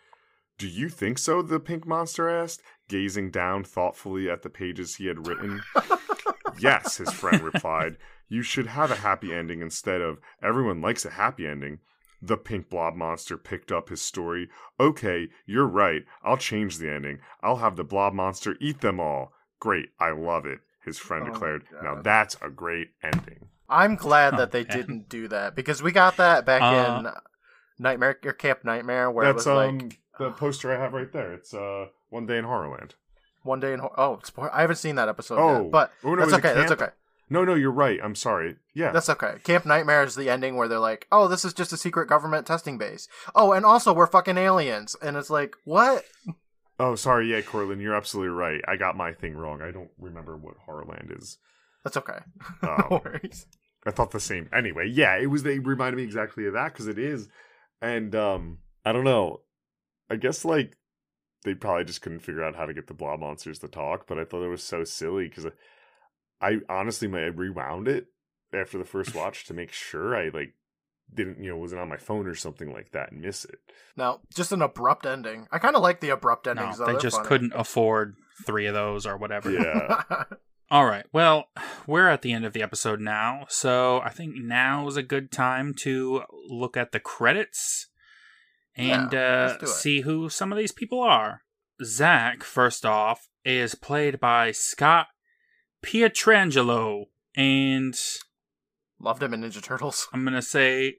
[0.57, 1.41] Do you think so?
[1.41, 5.61] The pink monster asked, gazing down thoughtfully at the pages he had written.
[6.59, 7.97] yes, his friend replied.
[8.28, 11.80] You should have a happy ending instead of everyone likes a happy ending.
[12.22, 14.49] The pink blob monster picked up his story.
[14.80, 16.03] Okay, you're right.
[16.24, 17.20] I'll change the ending.
[17.43, 19.34] I'll have the blob monster eat them all.
[19.59, 21.63] Great, I love it, his friend Oh declared.
[21.84, 23.47] Now that's a great ending.
[23.70, 24.78] I'm glad Oh, that they man.
[24.78, 27.11] didn't do that because we got that back Uh, in
[27.78, 31.11] Nightmare or Camp Nightmare where that's it was um like the poster I have right
[31.11, 31.34] there.
[31.34, 32.91] It's uh One Day in Horrorland.
[33.43, 35.61] one day in Hor- oh spoil- I haven't seen that episode Oh.
[35.63, 36.53] yet, but Oh, no, that's is it okay.
[36.55, 36.89] That's okay.
[37.30, 37.99] No, no, you're right.
[38.01, 38.55] I'm sorry.
[38.73, 38.91] Yeah.
[38.91, 39.36] That's okay.
[39.43, 42.47] Camp Nightmare is the ending where they're like, "Oh, this is just a secret government
[42.47, 46.05] testing base." Oh, and also we're fucking aliens, and it's like, what?
[46.80, 47.32] Oh, sorry.
[47.32, 48.61] Yeah, Courtland, you're absolutely right.
[48.67, 49.61] I got my thing wrong.
[49.61, 51.38] I don't remember what Horrorland is.
[51.84, 52.19] That's okay.
[52.63, 52.78] Oh.
[52.89, 53.45] no worries.
[53.86, 54.49] I thought the same.
[54.53, 55.43] Anyway, yeah, it was.
[55.43, 57.28] They reminded me exactly of that because it is,
[57.82, 59.41] and um, I don't know.
[60.09, 60.78] I guess like
[61.43, 64.17] they probably just couldn't figure out how to get the blob monsters to talk, but
[64.17, 65.45] I thought it was so silly because
[66.41, 68.07] I, I honestly may rewound it
[68.53, 70.53] after the first watch to make sure I like
[71.13, 73.59] didn't you know wasn't on my phone or something like that and miss it.
[73.95, 75.47] No, just an abrupt ending.
[75.51, 76.77] I kind of like the abrupt No, endings.
[76.77, 76.85] though.
[76.85, 77.27] they They're just funny.
[77.29, 78.15] couldn't afford
[78.45, 79.49] three of those or whatever.
[79.51, 80.03] Yeah.
[80.69, 81.05] All right.
[81.13, 81.45] Well,
[81.88, 85.31] we're at the end of the episode now, so I think now is a good
[85.31, 87.88] time to look at the credits
[88.75, 89.69] and Yeah, uh, let's do it.
[89.69, 91.41] see who some of these people are.
[91.83, 95.07] Zach, first off, is played by Scott
[95.84, 97.05] Pietrangelo,
[97.36, 97.97] and
[98.99, 100.07] Loved him in Ninja Turtles.
[100.11, 100.97] I'm gonna say,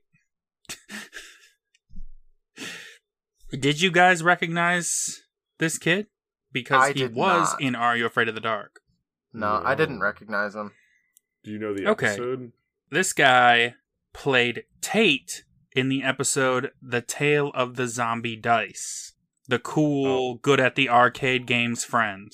[3.51, 5.23] did you guys recognize
[5.59, 6.07] this kid?
[6.53, 7.61] Because I he was not.
[7.61, 8.81] in Are You Afraid of the Dark?
[9.33, 10.73] No, I didn't recognize him.
[11.45, 12.07] Do you know the Okay.
[12.09, 12.53] episode?
[12.91, 13.75] This guy
[14.13, 15.45] played Tate
[15.77, 19.13] in the episode The Tale of the Zombie Dice.
[19.47, 20.35] The cool, Oh.
[20.35, 22.33] good at the arcade games friend.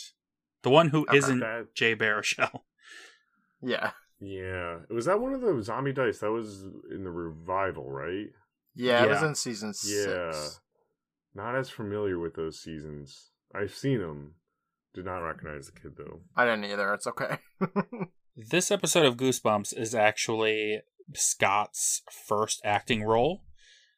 [0.64, 1.20] The one who Okay.
[1.20, 2.62] not That- Jay Baruchel.
[3.62, 6.18] Yeah, Yeah, was that one of the zombie dice?
[6.18, 8.26] That was in the revival, right?
[8.74, 9.28] yeah, it was Yeah.
[9.28, 10.32] in season Yeah.
[10.32, 10.60] six.
[11.34, 13.30] Not as familiar with those seasons.
[13.54, 14.34] I've seen them.
[14.92, 16.20] Did not recognize the kid though.
[16.36, 16.92] I didn't either.
[16.94, 17.38] It's okay.
[18.36, 20.82] This episode of Goosebumps is actually
[21.14, 23.44] Scott's first acting role.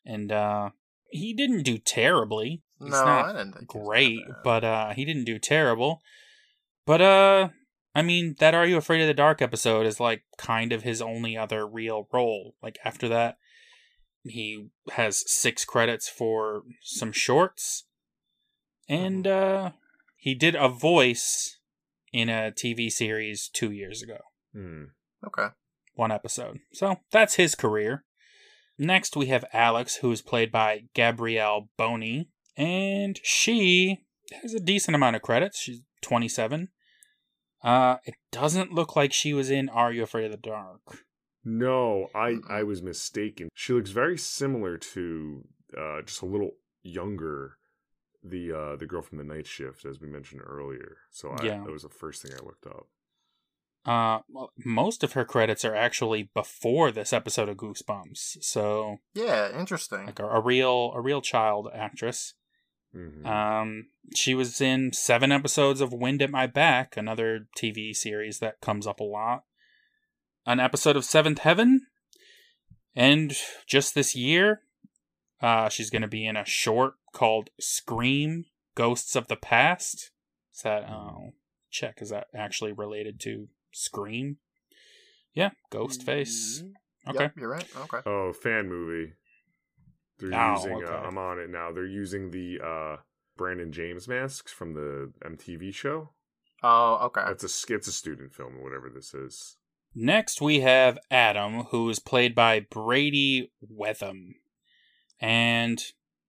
[0.04, 0.70] And uh
[1.08, 2.62] he didn't do terribly.
[2.78, 4.36] He's no, not I didn't think he was great, bad.
[4.44, 6.02] but uh he didn't do terrible.
[6.86, 7.48] But uh
[7.94, 11.02] I mean that Are You Afraid of the Dark episode is like kind of his
[11.02, 12.54] only other real role.
[12.62, 13.38] Like after that
[14.28, 17.84] he has six credits for some shorts.
[18.88, 19.70] And uh,
[20.16, 21.58] he did a voice
[22.12, 24.18] in a TV series two years ago.
[24.52, 24.84] Hmm.
[25.26, 25.48] Okay.
[25.94, 26.58] One episode.
[26.72, 28.04] So that's his career.
[28.78, 32.28] Next, we have Alex, who is played by Gabrielle Boney.
[32.56, 34.04] And she
[34.42, 35.58] has a decent amount of credits.
[35.58, 36.68] She's 27.
[37.66, 40.80] Uh, it doesn't look like she was in Are You Afraid of the Dark?
[41.44, 43.48] No, I I was mistaken.
[43.54, 45.44] She looks very similar to
[45.76, 46.52] uh, just a little
[46.84, 47.58] younger
[48.22, 50.98] the uh, the girl from the night shift as we mentioned earlier.
[51.10, 51.62] So I, Yeah.
[51.64, 52.86] that was the first thing I looked up.
[53.84, 58.42] Uh, well, most of her credits are actually before this episode of Goosebumps.
[58.42, 60.06] So, Yeah, interesting.
[60.06, 62.34] like a, a real a real child actress.
[62.94, 63.24] Mhm.
[63.26, 68.60] Um, she was in seven episodes of Wind at My Back, another TV series that
[68.60, 69.44] comes up a lot.
[70.46, 71.86] An episode of Seventh Heaven,
[72.94, 73.36] and
[73.66, 74.60] just this year,
[75.42, 78.44] uh, she's going to be in a short called "Scream:
[78.76, 80.12] Ghosts of the Past."
[80.54, 80.84] Is that?
[80.88, 81.32] Oh,
[81.70, 82.00] check.
[82.00, 84.36] Is that actually related to Scream?
[85.34, 86.62] Yeah, Ghostface.
[86.62, 86.72] Mm,
[87.08, 87.24] Okay.
[87.24, 87.68] Yep, you're right.
[87.82, 87.98] Okay.
[88.06, 89.12] Oh, fan movie.
[90.18, 90.74] They're Oh, using.
[90.82, 90.92] okay.
[90.92, 91.70] Uh, I'm on it now.
[91.72, 92.96] They're using the uh,
[93.36, 96.10] Brandon James masks from the MTV show.
[96.62, 97.22] Oh, okay.
[97.28, 99.56] It's a it's a student film or whatever this is.
[99.94, 104.34] Next, we have Adam, who is played by Brady Wetham.
[105.20, 105.82] And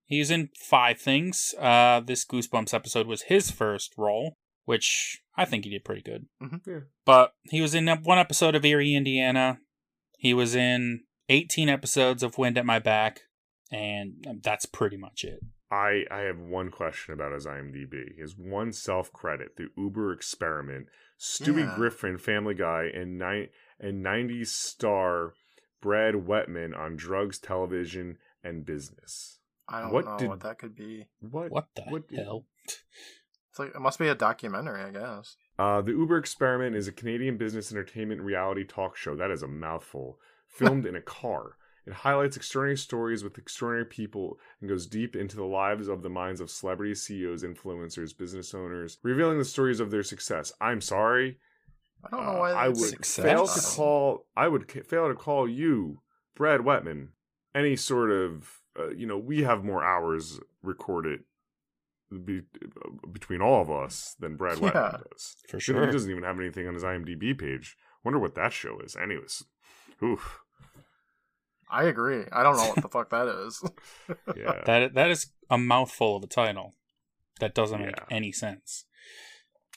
[0.05, 1.53] he's in five things.
[1.59, 6.27] Uh, this Goosebumps episode was his first role, which I think he did pretty good.
[6.41, 6.61] Mhm.
[6.65, 6.79] Yeah.
[7.03, 9.59] But he was in one episode of Erie, Indiana.
[10.17, 13.21] He was in 18 episodes of Wind at My Back.
[13.69, 15.41] And that's pretty much it.
[15.69, 18.17] I I have one question about his IMDb.
[18.17, 20.87] His one self credit, the Uber Experiment,
[21.19, 21.75] Stewie Yeah.
[21.75, 23.49] Griffin, Family Guy, and ni-
[23.79, 25.33] and '90s star
[25.81, 29.39] Brad Wetman on drugs, television, and business.
[29.67, 31.07] I don't what know did- what that could be.
[31.19, 31.51] What?
[31.51, 32.45] What the what- hell?
[32.65, 35.35] It's like it must be a documentary, I guess.
[35.59, 39.15] Uh, the Uber Experiment is a Canadian business entertainment reality talk show.
[39.15, 40.19] That is a mouthful.
[40.47, 41.57] Filmed in a car.
[41.87, 46.09] It highlights extraordinary stories with extraordinary people and goes deep into the lives of the
[46.09, 50.51] minds of celebrities, CEOs, influencers, business owners, revealing the stories of their success.
[50.59, 51.39] I'm sorry.
[52.03, 52.51] I don't know Uh, why.
[52.51, 53.23] I would Success.
[53.25, 54.27] fail to call.
[54.35, 56.01] I would ca- fail to call you,
[56.35, 57.13] Brad Wetman,
[57.55, 58.59] any sort of.
[58.77, 61.21] Uh, you know, we have more hours recorded
[62.25, 62.41] be,
[63.11, 64.65] between all of us than Brad Yeah.
[64.71, 65.37] Wetman does.
[65.49, 65.85] For sure.
[65.87, 67.75] He doesn't even have anything on his IMDb page.
[68.03, 68.95] Wonder what that show is.
[68.95, 69.43] Anyways,
[70.03, 70.41] oof.
[71.69, 72.23] I agree.
[72.31, 73.63] I don't know what the fuck that is.
[74.37, 74.61] Yeah.
[74.65, 76.75] That That is a mouthful of a title.
[77.39, 78.05] That doesn't make Yeah.
[78.09, 78.85] any sense.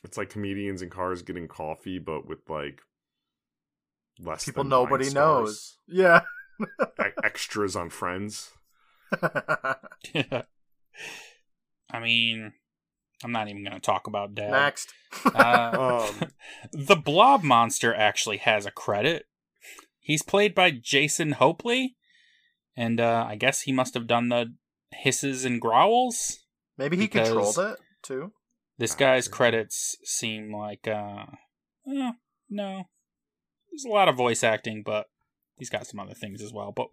[0.05, 2.81] it's like comedians in cars getting coffee, but with like
[4.19, 5.17] less People than nine nobody stars.
[5.45, 5.79] knows.
[5.89, 6.23] Yeah.
[7.25, 8.51] Extras on Friends.
[10.15, 10.43] yeah.
[11.93, 12.53] I mean,
[13.25, 14.51] I'm not even going to talk about Dad.
[14.53, 14.93] Next.
[15.35, 16.31] Uh, Um,
[16.73, 19.27] the Blob Monster actually has a credit.
[20.01, 21.95] He's played by Jason Hopley,
[22.77, 24.55] and uh, I guess he must have done the
[24.93, 26.41] hisses and growls.
[26.77, 28.33] Maybe he because- controlled it too.
[28.79, 31.27] This Ah, guy's credits seem like, uh,
[31.87, 32.13] eh,
[32.49, 32.85] no.
[33.71, 35.11] There's a lot of voice acting, but
[35.57, 36.73] he's got some other things as well.
[36.73, 36.89] But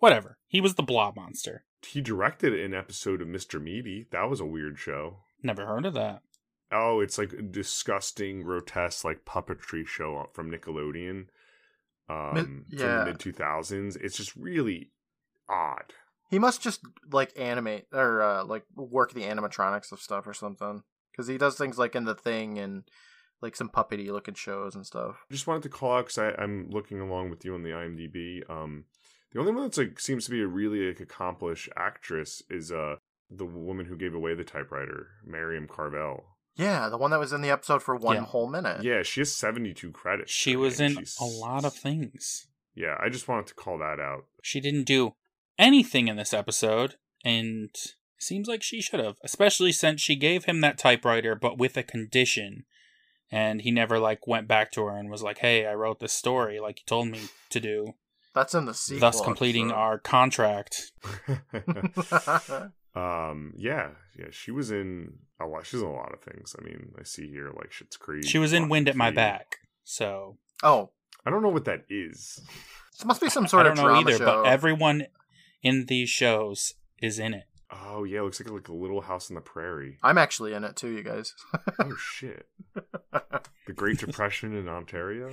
[0.00, 0.36] whatever.
[0.46, 1.64] He was the Blob Monster.
[1.86, 3.58] he directed an episode of Mr.
[3.60, 4.06] Meaty.
[4.10, 5.20] That was a weird show.
[5.42, 6.20] Never heard of that.
[6.70, 11.28] Oh, it's like a disgusting, grotesque, like puppetry show from Nickelodeon
[12.10, 12.98] um, from yeah.
[12.98, 13.96] the mid 2000s.
[14.00, 14.90] It's just really
[15.48, 15.92] odd.
[16.30, 16.80] He must just
[17.10, 20.82] like animate or uh, like work the animatronics of stuff or something.
[21.10, 22.84] Because he does things like in the thing and
[23.42, 25.24] like some puppety looking shows and stuff.
[25.30, 28.48] just wanted to call out because I'm looking along with you on the IMDb.
[28.48, 28.84] Um,
[29.32, 32.96] the only one that's like seems to be a really like accomplished actress is uh
[33.30, 36.24] the woman who gave away the typewriter, Miriam Carvel.
[36.60, 38.22] Yeah, the one that was in the episode for one Yeah.
[38.24, 38.82] whole minute.
[38.82, 40.30] Yeah, she has 72 credits.
[40.30, 42.46] She and was in she's- a lot of things.
[42.74, 44.26] Yeah, I just wanted to call that out.
[44.42, 45.14] She didn't do
[45.58, 50.44] anything in this episode, and it seems like she should have, especially since she gave
[50.44, 52.64] him that typewriter, but with a condition.
[53.32, 56.12] And he never like went back to her and was like, "Hey, I wrote this
[56.12, 57.94] story like you told me to do,"
[58.34, 59.00] That's in the sequel.
[59.00, 60.90] thus completing our contract.
[62.94, 65.66] um, yeah, yeah, she was in a lot.
[65.66, 66.54] She's in a lot of things.
[66.58, 68.26] I mean, I see here like Schitt's Creek.
[68.26, 70.90] She was in Wind at My Back, so oh,
[71.24, 72.40] I don't know what that is.
[72.96, 74.18] this must be some sort I don't of know drama either.
[74.18, 74.42] show.
[74.42, 75.06] But everyone
[75.62, 77.44] in these shows is in it.
[77.72, 79.98] Oh yeah, looks like like a little house on the prairie.
[80.02, 81.34] I'm actually in it too, you guys.
[81.78, 82.46] oh shit.
[83.12, 85.30] The Great Depression in Ontario.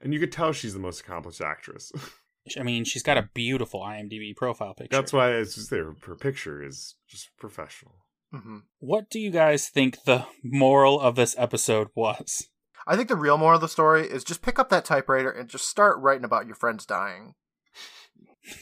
[0.00, 1.90] And you could tell she's the most accomplished actress.
[2.58, 4.94] I mean, she's got a beautiful IMDb profile picture.
[4.94, 5.94] That's why it's just there.
[6.06, 8.03] Her picture is just professional.
[8.32, 12.48] Hmm What do you guys think the moral of this episode was?
[12.86, 15.48] I think the real moral of the story is just pick up that typewriter and
[15.48, 17.34] just start writing about your friends dying.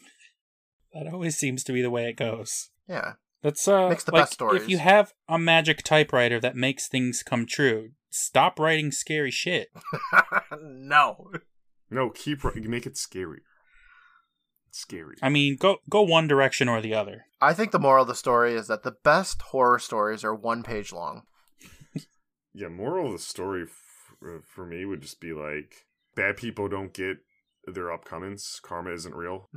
[0.94, 2.70] That always seems to be the way it goes.
[2.88, 3.16] Yeah.
[3.44, 4.62] That's uh Makes the like best stories.
[4.64, 9.68] if you have a magic typewriter that makes things come true, stop writing scary shit.
[10.62, 11.32] no.
[11.90, 13.42] No, keep ri- you make it scary.
[14.76, 15.16] It's scary.
[15.22, 17.28] I mean, go go one direction or the other.
[17.40, 20.64] I think the moral of the story is that the best horror stories are one
[20.64, 21.24] page long.
[22.58, 26.70] Yeah, moral of the story f- uh, for me would just be like bad people
[26.70, 27.18] don't get
[27.66, 28.62] their upcomings.
[28.62, 29.50] Karma isn't real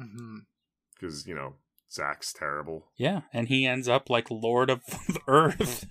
[0.98, 1.54] because you know
[1.92, 2.86] Zach's terrible.
[2.96, 5.86] Yeah, and he ends up like Lord of the Earth.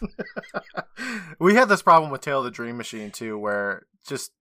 [1.40, 4.32] we had this problem with Tale of the Dream Machine too, where just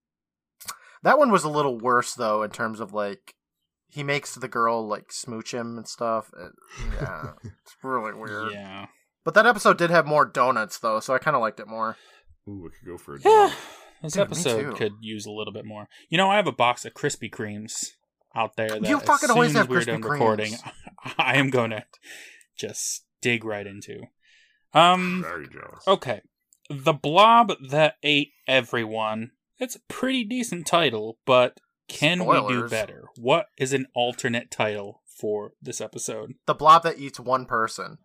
[1.04, 3.36] that one was a little worse though in terms of like
[3.90, 6.32] he makes the girl like smooch him and stuff.
[6.40, 6.52] It-
[7.02, 8.52] yeah, it's really weird.
[8.54, 8.88] yeah.
[9.26, 11.98] But that episode did have more donuts though, so I kind of liked it more.
[12.48, 13.50] Ooh, I could go for a Yeah.
[13.52, 13.54] donut.
[14.02, 15.88] This Dude, episode could use a little bit more.
[16.10, 17.88] You know, I have a box of Krispy Kremes
[18.34, 20.72] out there that You as fucking always soon have we're Krispy done recording, Kremes.
[21.18, 21.84] I am going to
[22.58, 24.04] just dig right into.
[24.74, 25.84] Um Very jealous.
[25.88, 26.22] okay.
[26.70, 29.32] The blob that ate everyone.
[29.58, 31.60] It's a pretty decent title, but
[31.90, 33.06] can we do better?
[33.18, 36.36] What is an alternate title for this episode?
[36.46, 37.98] The blob that eats one person.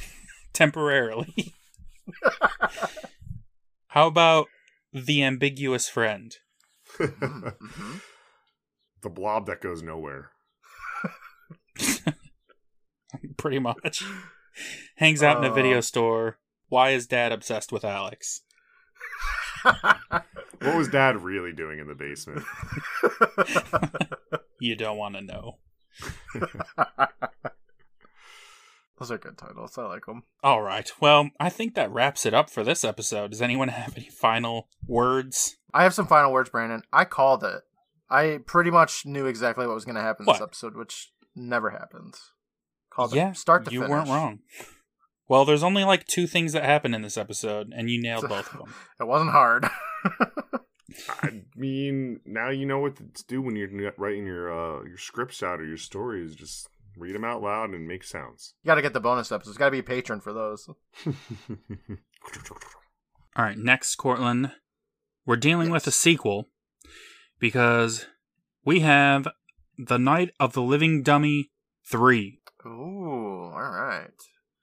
[0.52, 1.54] Temporarily.
[3.88, 4.46] How about
[4.92, 6.36] the ambiguous friend?
[9.00, 10.32] The blob that goes nowhere.
[13.36, 14.02] Pretty much.
[14.96, 15.82] Hangs out in a video Uh.
[15.82, 16.38] store.
[16.68, 18.42] Why is dad obsessed with Alex?
[20.60, 22.44] What was Dad really doing in the basement?
[24.60, 25.58] You don't want to know.
[28.98, 29.78] Those are good titles.
[29.78, 30.24] I like them.
[30.42, 30.90] All right.
[31.00, 33.30] Well, I think that wraps it up for this episode.
[33.30, 35.56] Does anyone have any final words?
[35.72, 36.82] I have some final words, Brandon.
[36.92, 37.62] I called it.
[38.10, 40.34] I pretty much knew exactly what was going to happen What?
[40.34, 42.32] this episode, which never happens.
[42.90, 43.36] Called yeah, it.
[43.36, 43.90] Start to you finish.
[43.90, 44.40] weren't wrong.
[45.28, 48.52] Well, there's only like two things that happen in this episode, and you nailed both
[48.52, 48.74] of them.
[48.98, 49.66] It wasn't hard.
[51.22, 55.42] I mean, now you know what to do when you're writing your uh, your scripts
[55.42, 56.34] out or your stories.
[56.34, 58.54] Just read them out loud and make sounds.
[58.62, 59.56] you got to get the bonus episodes.
[59.58, 60.68] Got to be a patron for those.
[63.36, 64.52] All right, next, Courtland.
[65.24, 66.48] We're dealing with a sequel
[67.38, 68.06] because
[68.64, 69.28] we have
[69.76, 71.50] The Night of the Living Dummy
[71.88, 72.40] 3.
[72.66, 74.10] Ooh, all right.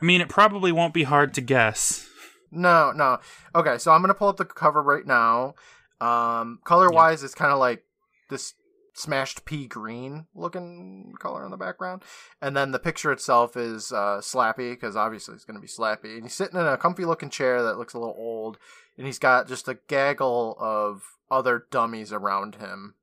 [0.01, 2.07] I mean, it probably won't be hard to guess.
[2.51, 3.19] No, no.
[3.53, 5.55] Okay, so I'm gonna pull up the cover right now.
[6.01, 7.83] Um, color wise, it's kind of like
[8.29, 8.53] this
[8.93, 12.03] smashed pea green looking color in the background,
[12.41, 16.23] and then the picture itself is uh, Slappy because obviously it's gonna be Slappy, and
[16.23, 18.57] he's sitting in a comfy looking chair that looks a little old,
[18.97, 22.95] and he's got just a gaggle of other dummies around him.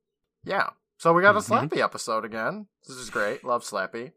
[0.43, 1.69] Yeah, so we got a Mhm.
[1.69, 2.67] Slappy episode again.
[2.87, 3.43] This is great.
[3.43, 4.13] Love Slappy.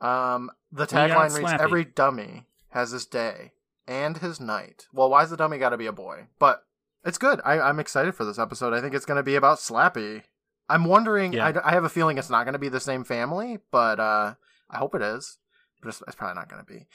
[0.00, 1.60] Um, the tagline reads: Slappy.
[1.60, 3.52] "Every dummy has his day
[3.86, 6.26] and his night." Well, why's the dummy got to be a boy?
[6.38, 6.62] But
[7.04, 7.40] it's good.
[7.44, 8.74] I, I'm excited for this episode.
[8.74, 10.22] I think it's going to be about Slappy.
[10.68, 11.32] I'm wondering.
[11.32, 11.46] Yeah.
[11.46, 14.34] I, I have a feeling it's not going to be the same family, but uh,
[14.70, 15.38] I hope it is.
[15.80, 16.86] But it's, it's probably not going to be.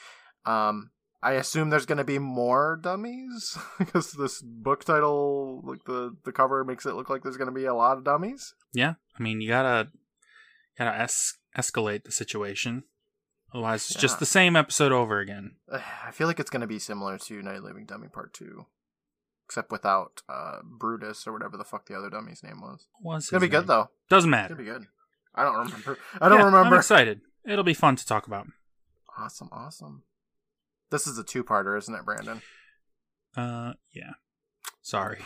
[0.45, 0.91] Um,
[1.23, 6.33] I assume there's going to be more dummies because this book title, like the the
[6.33, 8.53] cover, makes it look like there's going to be a lot of dummies.
[8.73, 9.87] Yeah, I mean, you gotta
[10.77, 12.83] gotta es- escalate the situation.
[13.53, 15.51] Otherwise, it's just the same episode over again.
[15.71, 18.65] I feel like it's going to be similar to Night of Living Dummy Part Two,
[19.45, 22.87] except without uh, Brutus or whatever the fuck the other dummy's name was.
[23.17, 23.67] It's gonna his be good name?
[23.67, 23.89] though.
[24.09, 24.53] Doesn't matter.
[24.53, 24.87] It's gonna be good.
[25.35, 25.97] I don't remember.
[26.21, 26.67] I don't Yeah, remember.
[26.75, 27.21] I'm excited.
[27.45, 28.47] It'll be fun to talk about.
[29.17, 30.03] Awesome, awesome.
[30.89, 32.41] This is a two-parter, isn't it, Brandon?
[33.35, 34.11] Uh, yeah.
[34.81, 35.19] Sorry,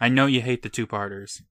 [0.00, 1.42] I know you hate the two-parters.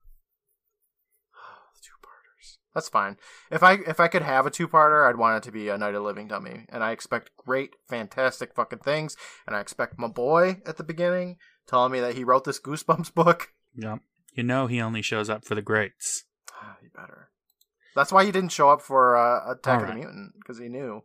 [2.73, 2.75] Two-parters.
[2.75, 3.17] That's fine.
[3.51, 5.95] If I if I could have a two-parter, I'd want it to be a Night
[5.95, 9.15] of Living Dummy, and I expect great, fantastic fucking things,
[9.47, 11.37] and I expect my boy at the beginning
[11.67, 13.49] telling me that he wrote this Goosebumps book.
[13.75, 13.99] Yep.
[14.33, 16.25] You know he only shows up for the greats.
[16.81, 17.29] he better.
[17.95, 21.03] That's why he didn't show up for uh, Attack of the Mutant because he knew.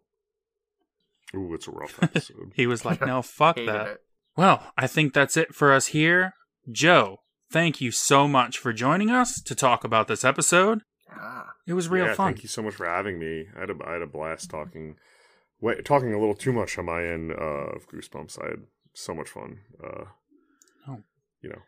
[1.34, 2.52] Ooh, it's a rough episode.
[2.54, 4.00] He was like, "No, fuck that." it.
[4.36, 6.34] Well, I think that's it for us here.
[6.70, 7.18] Joe,
[7.50, 10.82] thank you so much for joining us to talk about this episode.
[11.16, 11.42] Yeah.
[11.66, 12.32] It was real yeah, fun.
[12.32, 13.46] Thank you so much for having me.
[13.56, 14.96] I had a, I had a blast talking.
[15.60, 17.34] Wait, talking a little too much on my end uh,
[17.74, 18.38] of Goosebumps.
[18.42, 18.62] I had
[18.94, 19.58] so much fun.
[19.82, 20.04] Uh,
[20.86, 20.98] Oh.
[21.40, 21.62] You know,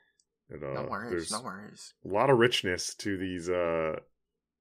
[0.50, 1.10] And, uh, no worries.
[1.10, 1.94] There's No worries.
[2.04, 3.96] a lot of richness to these uh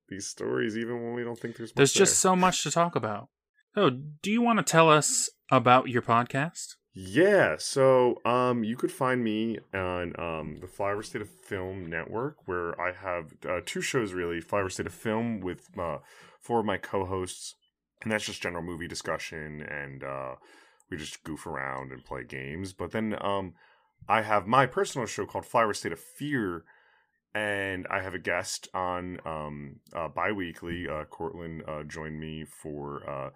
[0.07, 1.71] these stories, even when we don't think there's.
[1.71, 2.31] Much There's just there.
[2.31, 3.27] so much to talk about.
[3.73, 6.75] So, do you want to tell us about your podcast?
[6.97, 12.37] Yeah, so um, you could find me on um, the Flyover State of Film Network,
[12.47, 15.97] where I have uh, two shows really: Flyover State of Film with uh,
[16.39, 17.55] four of my co-hosts,
[18.01, 20.35] and that's just general movie discussion, and uh,
[20.89, 22.71] we just goof around and play games.
[22.71, 23.55] But then um,
[24.07, 26.63] I have my personal show called Flyover State of Fear,
[27.33, 30.87] and I have a guest on um, uh, bi-weekly.
[30.87, 33.09] Uh, Courtland uh, joined me for.
[33.09, 33.29] Uh,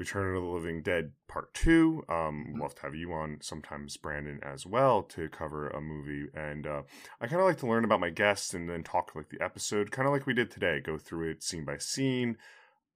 [0.00, 2.04] Return of the Living Dead Part 2.
[2.08, 6.28] Um, love to have you on sometimes, Brandon, as well, to cover a movie.
[6.34, 6.82] And uh,
[7.20, 9.90] I kind of like to learn about my guests and then talk like the episode,
[9.90, 12.38] kind of like we did today, go through it scene by scene.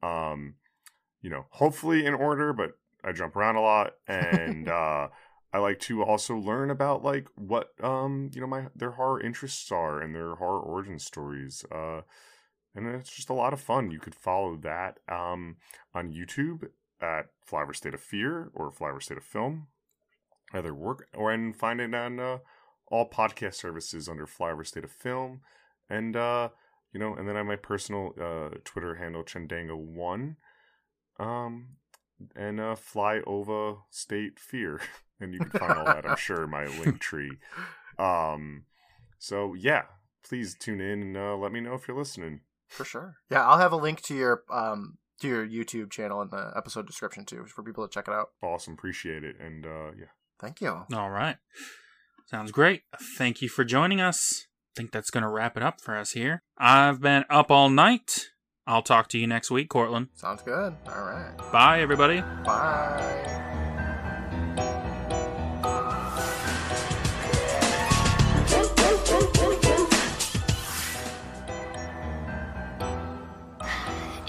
[0.03, 0.55] Um,
[1.21, 3.97] you know, hopefully in order, but I jump around a lot.
[4.09, 5.09] And uh,
[5.53, 9.71] I like to also learn about like what um, you know, my their horror interests
[9.71, 11.67] are and their horror origin stories.
[11.71, 12.01] Uh,
[12.75, 13.91] and it's just a lot of fun.
[13.91, 15.57] You could follow that um,
[15.95, 19.69] on YouTube at Flyover State of Fear or Flyover State of Film,
[20.53, 22.39] either work or and find it on uh,
[22.89, 25.41] all podcast services under Flyover State of Film,
[25.89, 26.49] and uh,
[26.93, 30.37] you know, and then I have my personal uh, Twitter handle Chendango One,
[31.19, 31.77] um,
[32.37, 34.81] and uh, Fly Over State Fear,
[35.21, 37.39] and you can find all that I'm sure in my Linktree.
[37.99, 38.65] Um,
[39.19, 39.83] so yeah,
[40.27, 42.41] please tune in and uh, let me know if you're listening.
[42.69, 43.17] For sure.
[43.31, 46.87] Yeah, I'll have a link to your um to your YouTube channel in the episode
[46.87, 48.29] description too for people to check it out.
[48.43, 50.07] Awesome, appreciate it, and uh, yeah.
[50.41, 50.85] Thank you.
[50.93, 51.37] All right.
[52.27, 52.83] Sounds great.
[53.17, 54.47] Thank you for joining us.
[54.75, 56.43] I think that's going to wrap it up for us here.
[56.59, 58.31] I've been up all night.
[58.67, 60.09] I'll talk to you next week, Courtland.
[60.15, 60.75] Sounds good.
[60.89, 61.37] All right.
[61.53, 62.21] Bye, everybody.
[62.21, 63.31] Bye.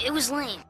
[0.04, 0.62] It was lame.